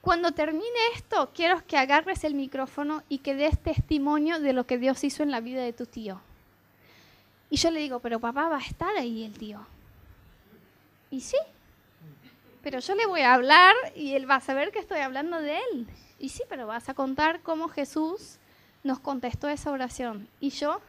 [0.00, 0.64] Cuando termine
[0.94, 5.22] esto, quiero que agarres el micrófono y que des testimonio de lo que Dios hizo
[5.22, 6.20] en la vida de tu tío.
[7.50, 9.60] Y yo le digo, pero papá va a estar ahí el tío.
[11.10, 11.36] Y sí,
[12.62, 15.56] pero yo le voy a hablar y él va a saber que estoy hablando de
[15.56, 15.86] él.
[16.18, 18.38] Y sí, pero vas a contar cómo Jesús
[18.82, 20.28] nos contestó esa oración.
[20.40, 20.80] Y yo,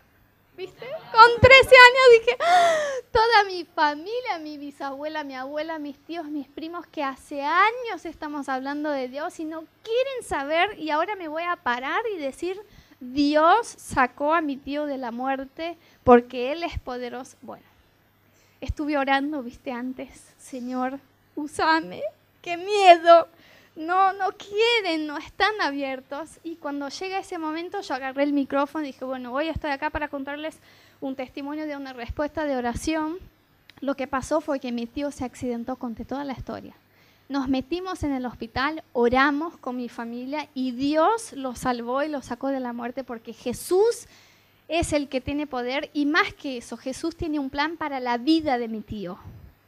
[0.56, 0.88] ¿viste?
[1.12, 2.76] Con 13 años dije, ¡Ah!
[3.12, 8.50] toda mi familia, mi bisabuela, mi abuela, mis tíos, mis primos, que hace años estamos
[8.50, 12.60] hablando de Dios y no quieren saber y ahora me voy a parar y decir,
[13.00, 17.38] Dios sacó a mi tío de la muerte porque Él es poderoso.
[17.42, 17.66] Bueno,
[18.62, 21.00] estuve orando, viste, antes, Señor,
[21.36, 22.02] usame,
[22.42, 23.28] qué miedo.
[23.76, 26.40] No, no quieren, no están abiertos.
[26.44, 29.70] Y cuando llega ese momento, yo agarré el micrófono y dije, bueno, voy a estar
[29.70, 30.58] acá para contarles
[31.00, 33.18] un testimonio de una respuesta de oración.
[33.80, 36.74] Lo que pasó fue que mi tío se accidentó, conté toda la historia.
[37.30, 42.22] Nos metimos en el hospital, oramos con mi familia y Dios lo salvó y lo
[42.22, 44.08] sacó de la muerte porque Jesús
[44.70, 48.18] es el que tiene poder y más que eso, Jesús tiene un plan para la
[48.18, 49.20] vida de mi tío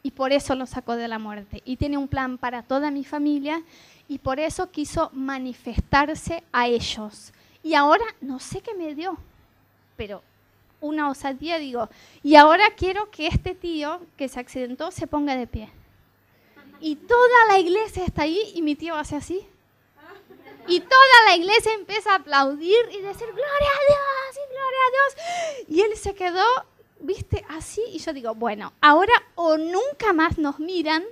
[0.03, 1.62] y por eso lo sacó de la muerte.
[1.66, 3.62] Y tiene un plan para toda mi familia
[4.07, 7.34] y por eso quiso manifestarse a ellos.
[7.62, 9.18] Y ahora no sé qué me dio,
[9.97, 10.24] pero
[10.80, 11.89] una osadía digo,
[12.24, 15.70] y ahora quiero que este tío que se accidentó se ponga de pie.
[16.80, 19.46] Y toda la iglesia está ahí y mi tío hace así.
[20.68, 24.92] Y toda la iglesia empieza a aplaudir y decir, gloria a Dios, y gloria a
[24.92, 25.68] Dios.
[25.68, 26.46] Y él se quedó
[27.00, 31.04] viste, así, y yo digo, bueno, ahora o nunca más nos miran,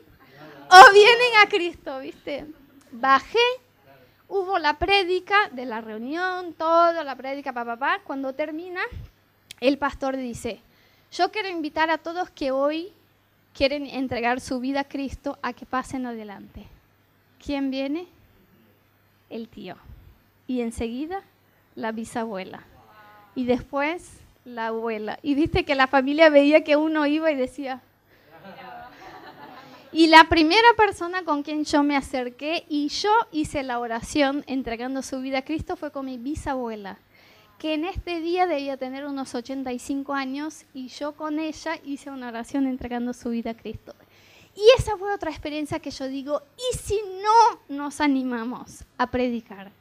[0.70, 2.46] o vienen a Cristo, ¿viste?
[2.92, 3.40] Bajé,
[4.28, 8.02] hubo la prédica de la reunión, toda la prédica, papá, papá.
[8.04, 8.82] Cuando termina,
[9.62, 10.62] el pastor dice,
[11.12, 12.92] yo quiero invitar a todos que hoy
[13.58, 16.68] quieren entregar su vida a Cristo a que pasen adelante.
[17.44, 18.06] ¿Quién viene?
[19.32, 19.76] El tío.
[20.46, 21.24] Y enseguida
[21.74, 22.64] la bisabuela.
[23.34, 25.18] Y después la abuela.
[25.24, 27.82] Y viste que la familia veía que uno iba y decía...
[29.92, 35.02] Y la primera persona con quien yo me acerqué y yo hice la oración entregando
[35.02, 37.00] su vida a Cristo fue con mi bisabuela,
[37.58, 42.28] que en este día debía tener unos 85 años y yo con ella hice una
[42.28, 43.96] oración entregando su vida a Cristo.
[44.56, 49.72] Y esa fue otra experiencia que yo digo, ¿y si no nos animamos a predicar?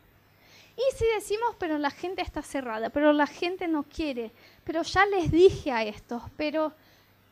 [0.76, 4.30] Y si decimos, pero la gente está cerrada, pero la gente no quiere,
[4.64, 6.72] pero ya les dije a estos, pero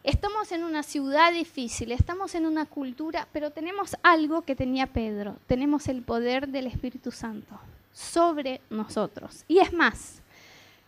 [0.02, 5.36] estamos en una ciudad difícil, estamos en una cultura, pero tenemos algo que tenía Pedro,
[5.46, 7.58] tenemos el poder del Espíritu Santo
[7.92, 9.44] sobre nosotros.
[9.46, 10.22] Y es más,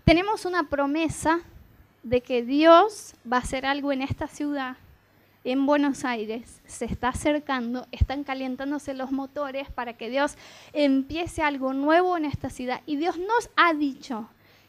[0.07, 1.41] tenemos una promesa
[2.05, 4.77] de que Dios va a hacer algo en esta ciudad
[5.43, 10.37] en Buenos Aires se está acercando, están calentándose los motores para que Dios
[10.73, 12.83] empiece algo nuevo en esta ciudad.
[12.87, 14.29] Y Dios nos ha dicho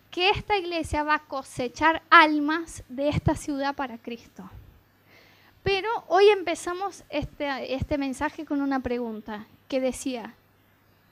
[0.10, 4.50] que esta iglesia va a cosechar almas de esta ciudad para Cristo.
[5.62, 10.34] Pero hoy empezamos este, este mensaje con una pregunta que decía,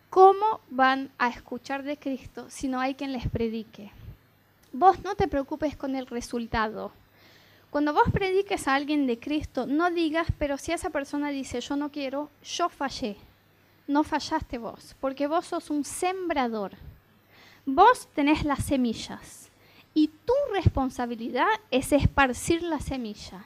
[0.10, 3.92] ¿cómo van a escuchar de Cristo si no hay quien les predique?
[4.78, 6.92] Vos no te preocupes con el resultado
[7.76, 11.76] cuando vos prediques a alguien de Cristo, no digas, pero si esa persona dice, yo
[11.76, 13.18] no quiero, yo fallé.
[13.86, 16.72] No fallaste vos, porque vos sos un sembrador.
[17.66, 19.50] Vos tenés las semillas
[19.94, 23.44] y tu responsabilidad es esparcir la semilla.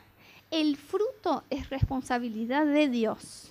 [0.51, 3.49] El fruto es responsabilidad de Dios.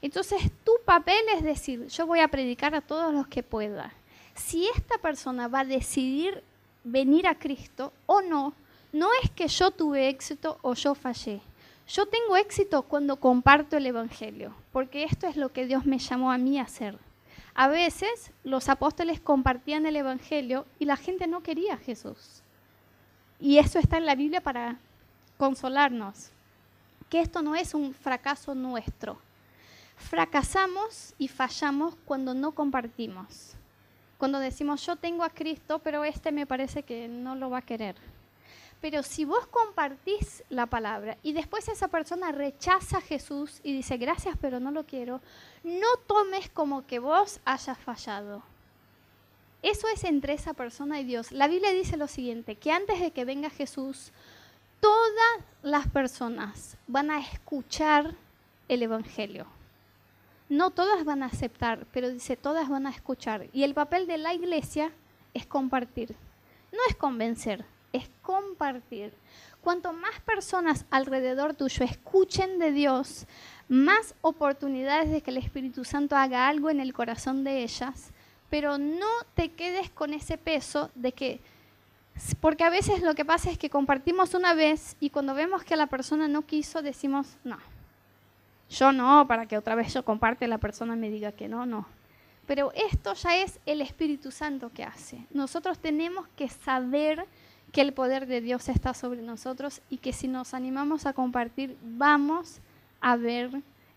[0.00, 3.92] Entonces tu papel es decir, yo voy a predicar a todos los que pueda.
[4.36, 6.44] Si esta persona va a decidir
[6.90, 8.54] venir a Cristo o no,
[8.92, 11.40] no es que yo tuve éxito o yo fallé.
[11.86, 16.32] Yo tengo éxito cuando comparto el Evangelio, porque esto es lo que Dios me llamó
[16.32, 16.98] a mí a hacer.
[17.54, 22.42] A veces los apóstoles compartían el Evangelio y la gente no quería a Jesús.
[23.40, 24.78] Y eso está en la Biblia para
[25.38, 26.30] consolarnos,
[27.08, 29.18] que esto no es un fracaso nuestro.
[29.96, 33.57] Fracasamos y fallamos cuando no compartimos.
[34.18, 37.62] Cuando decimos yo tengo a Cristo, pero este me parece que no lo va a
[37.62, 37.96] querer.
[38.80, 43.96] Pero si vos compartís la palabra y después esa persona rechaza a Jesús y dice
[43.96, 45.20] gracias pero no lo quiero,
[45.64, 48.42] no tomes como que vos hayas fallado.
[49.62, 51.32] Eso es entre esa persona y Dios.
[51.32, 54.12] La Biblia dice lo siguiente, que antes de que venga Jesús,
[54.80, 58.14] todas las personas van a escuchar
[58.68, 59.46] el Evangelio.
[60.48, 63.46] No todas van a aceptar, pero dice todas van a escuchar.
[63.52, 64.92] Y el papel de la iglesia
[65.34, 66.14] es compartir,
[66.72, 69.12] no es convencer es compartir.
[69.60, 73.26] Cuanto más personas alrededor tuyo escuchen de Dios,
[73.68, 78.10] más oportunidades de que el Espíritu Santo haga algo en el corazón de ellas,
[78.50, 81.40] pero no te quedes con ese peso de que,
[82.40, 85.76] porque a veces lo que pasa es que compartimos una vez y cuando vemos que
[85.76, 87.58] la persona no quiso, decimos, no,
[88.70, 91.86] yo no, para que otra vez yo comparte, la persona me diga que no, no.
[92.46, 95.26] Pero esto ya es el Espíritu Santo que hace.
[95.30, 97.26] Nosotros tenemos que saber
[97.72, 101.76] que el poder de Dios está sobre nosotros y que si nos animamos a compartir,
[101.82, 102.60] vamos
[103.00, 103.50] a ver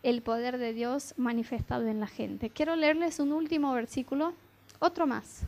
[0.03, 2.49] el poder de Dios manifestado en la gente.
[2.49, 4.34] Quiero leerles un último versículo,
[4.80, 5.43] otro más.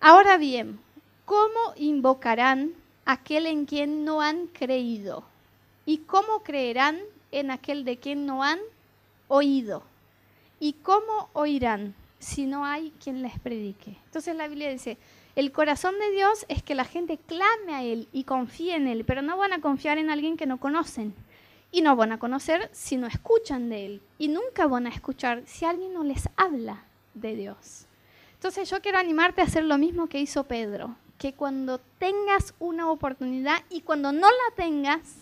[0.00, 0.80] Ahora bien,
[1.24, 2.72] ¿cómo invocarán
[3.04, 5.24] aquel en quien no han creído?
[5.86, 6.98] ¿Y cómo creerán
[7.40, 8.58] en aquel de quien no han
[9.28, 9.82] oído?
[10.60, 13.96] ¿Y cómo oirán si no hay quien les predique?
[14.06, 14.96] Entonces la Biblia dice,
[15.36, 19.04] el corazón de Dios es que la gente clame a Él y confíe en Él,
[19.04, 21.14] pero no van a confiar en alguien que no conocen.
[21.72, 24.02] Y no van a conocer si no escuchan de Él.
[24.16, 27.86] Y nunca van a escuchar si alguien no les habla de Dios.
[28.34, 32.90] Entonces yo quiero animarte a hacer lo mismo que hizo Pedro, que cuando tengas una
[32.90, 35.16] oportunidad y cuando no la tengas,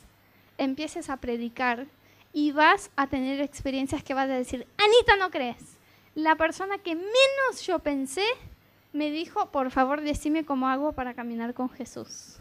[0.59, 1.87] empieces a predicar
[2.33, 5.77] y vas a tener experiencias que vas a decir, Anita, no crees.
[6.15, 8.25] La persona que menos yo pensé
[8.93, 12.37] me dijo, por favor, decime cómo hago para caminar con Jesús.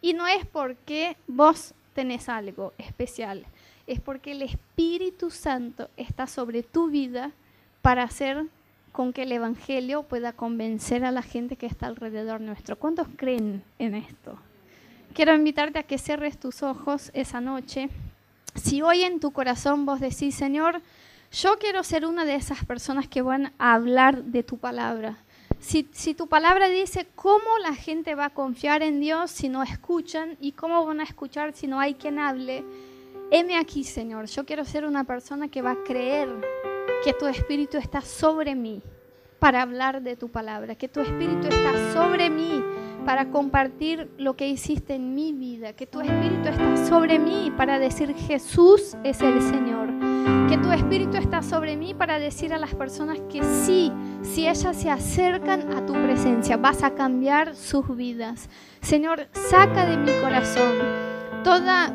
[0.00, 3.46] Y no es porque vos tenés algo especial,
[3.86, 7.32] es porque el Espíritu Santo está sobre tu vida
[7.80, 8.44] para hacer
[8.92, 12.78] con que el Evangelio pueda convencer a la gente que está alrededor nuestro.
[12.78, 14.38] ¿Cuántos creen en esto?
[15.14, 17.88] Quiero invitarte a que cierres tus ojos esa noche
[18.56, 20.80] Si hoy en tu corazón vos decís, Señor,
[21.32, 25.18] yo quiero ser una de esas personas que van a hablar de tu palabra.
[25.60, 29.62] Si, si, tu palabra dice cómo la gente va a confiar en Dios si no
[29.62, 32.64] escuchan y cómo van a escuchar si no hay quien hable,
[33.30, 34.26] heme aquí, Señor.
[34.26, 36.28] Yo quiero ser una persona que va a creer
[37.04, 38.82] que tu espíritu está sobre mí
[39.38, 42.62] para hablar de tu palabra, que tu espíritu está sobre mí
[43.06, 47.78] para compartir lo que hiciste en mi vida, que tu espíritu está sobre mí para
[47.78, 49.90] decir Jesús es el Señor,
[50.48, 53.92] que tu espíritu está sobre mí para decir a las personas que sí,
[54.22, 58.50] si ellas se acercan a tu presencia, vas a cambiar sus vidas.
[58.80, 60.72] Señor, saca de mi corazón
[61.44, 61.94] toda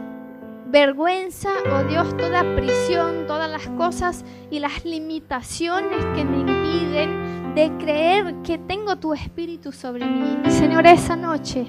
[0.68, 7.21] vergüenza, oh Dios, toda prisión, todas las cosas y las limitaciones que me impiden
[7.56, 10.38] de creer que tengo tu espíritu sobre mí.
[10.50, 11.68] Señor, esa noche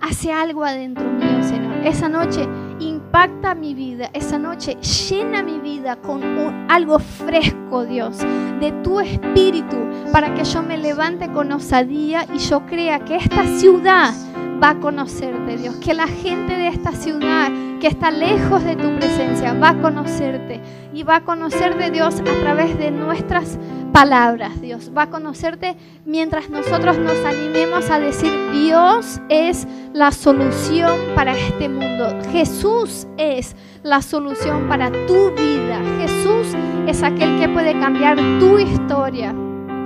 [0.00, 1.86] hace algo adentro mío, Señor.
[1.86, 2.46] Esa noche
[2.80, 6.22] impacta mi vida, esa noche llena mi vida con
[6.70, 8.18] algo fresco, Dios,
[8.60, 9.76] de tu espíritu,
[10.12, 14.14] para que yo me levante con osadía y yo crea que esta ciudad
[14.62, 15.76] va a conocerte, Dios.
[15.76, 17.50] Que la gente de esta ciudad
[17.80, 20.60] que está lejos de tu presencia va a conocerte
[20.92, 23.58] y va a conocerte, Dios, a través de nuestras
[23.98, 24.92] palabras, Dios.
[24.96, 31.68] Va a conocerte mientras nosotros nos animemos a decir, Dios es la solución para este
[31.68, 32.16] mundo.
[32.30, 35.80] Jesús es la solución para tu vida.
[36.00, 39.34] Jesús es aquel que puede cambiar tu historia.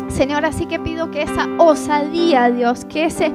[0.08, 3.32] Señor, así que pido que esa osadía, Dios, que ese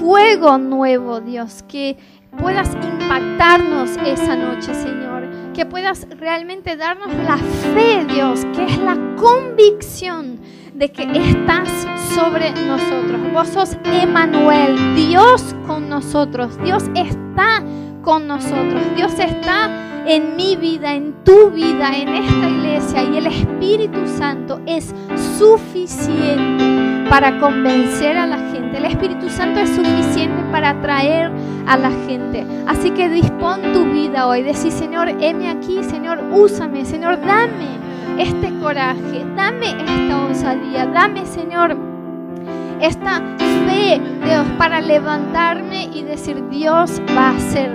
[0.00, 1.96] fuego nuevo, Dios, que
[2.36, 5.17] puedas impactarnos esa noche, Señor,
[5.58, 10.38] que puedas realmente darnos la fe, Dios, que es la convicción
[10.72, 11.68] de que estás
[12.14, 13.20] sobre nosotros.
[13.32, 16.56] Vos sos Emanuel, Dios con nosotros.
[16.62, 17.64] Dios está
[18.02, 18.84] con nosotros.
[18.94, 24.60] Dios está en mi vida, en tu vida, en esta iglesia y el Espíritu Santo
[24.64, 24.94] es
[25.36, 26.77] suficiente
[27.08, 28.76] para convencer a la gente.
[28.76, 31.30] El Espíritu Santo es suficiente para atraer
[31.66, 32.46] a la gente.
[32.66, 34.42] Así que dispón tu vida hoy.
[34.42, 37.78] Decir, Señor, heme aquí, Señor, úsame, Señor, dame
[38.18, 41.76] este coraje, dame esta osadía, dame, Señor,
[42.80, 47.70] esta fe, Dios, para levantarme y decir, Dios va a hacer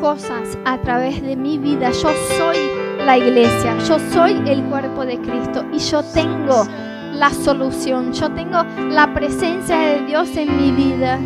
[0.00, 1.90] cosas a través de mi vida.
[1.90, 2.56] Yo soy
[3.04, 6.64] la iglesia, yo soy el cuerpo de Cristo y yo tengo
[7.18, 11.18] la solución, yo tengo la presencia de Dios en mi vida.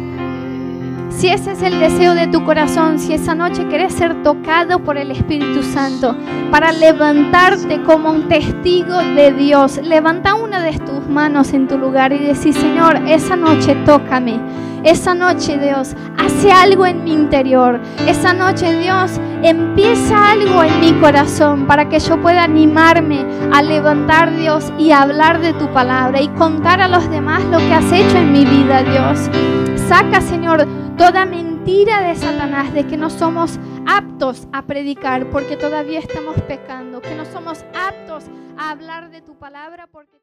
[1.16, 4.96] Si ese es el deseo de tu corazón, si esa noche quieres ser tocado por
[4.96, 6.16] el Espíritu Santo
[6.50, 12.12] para levantarte como un testigo de Dios, levanta una de tus manos en tu lugar
[12.12, 14.40] y decir, Señor, esa noche tócame.
[14.84, 17.80] Esa noche, Dios, hace algo en mi interior.
[18.08, 24.34] Esa noche, Dios, empieza algo en mi corazón para que yo pueda animarme a levantar,
[24.34, 28.18] Dios, y hablar de tu palabra y contar a los demás lo que has hecho
[28.18, 29.30] en mi vida, Dios.
[29.86, 35.98] Saca, Señor, toda mentira de Satanás de que no somos aptos a predicar porque todavía
[35.98, 38.24] estamos pecando, que no somos aptos
[38.56, 40.18] a hablar de tu palabra porque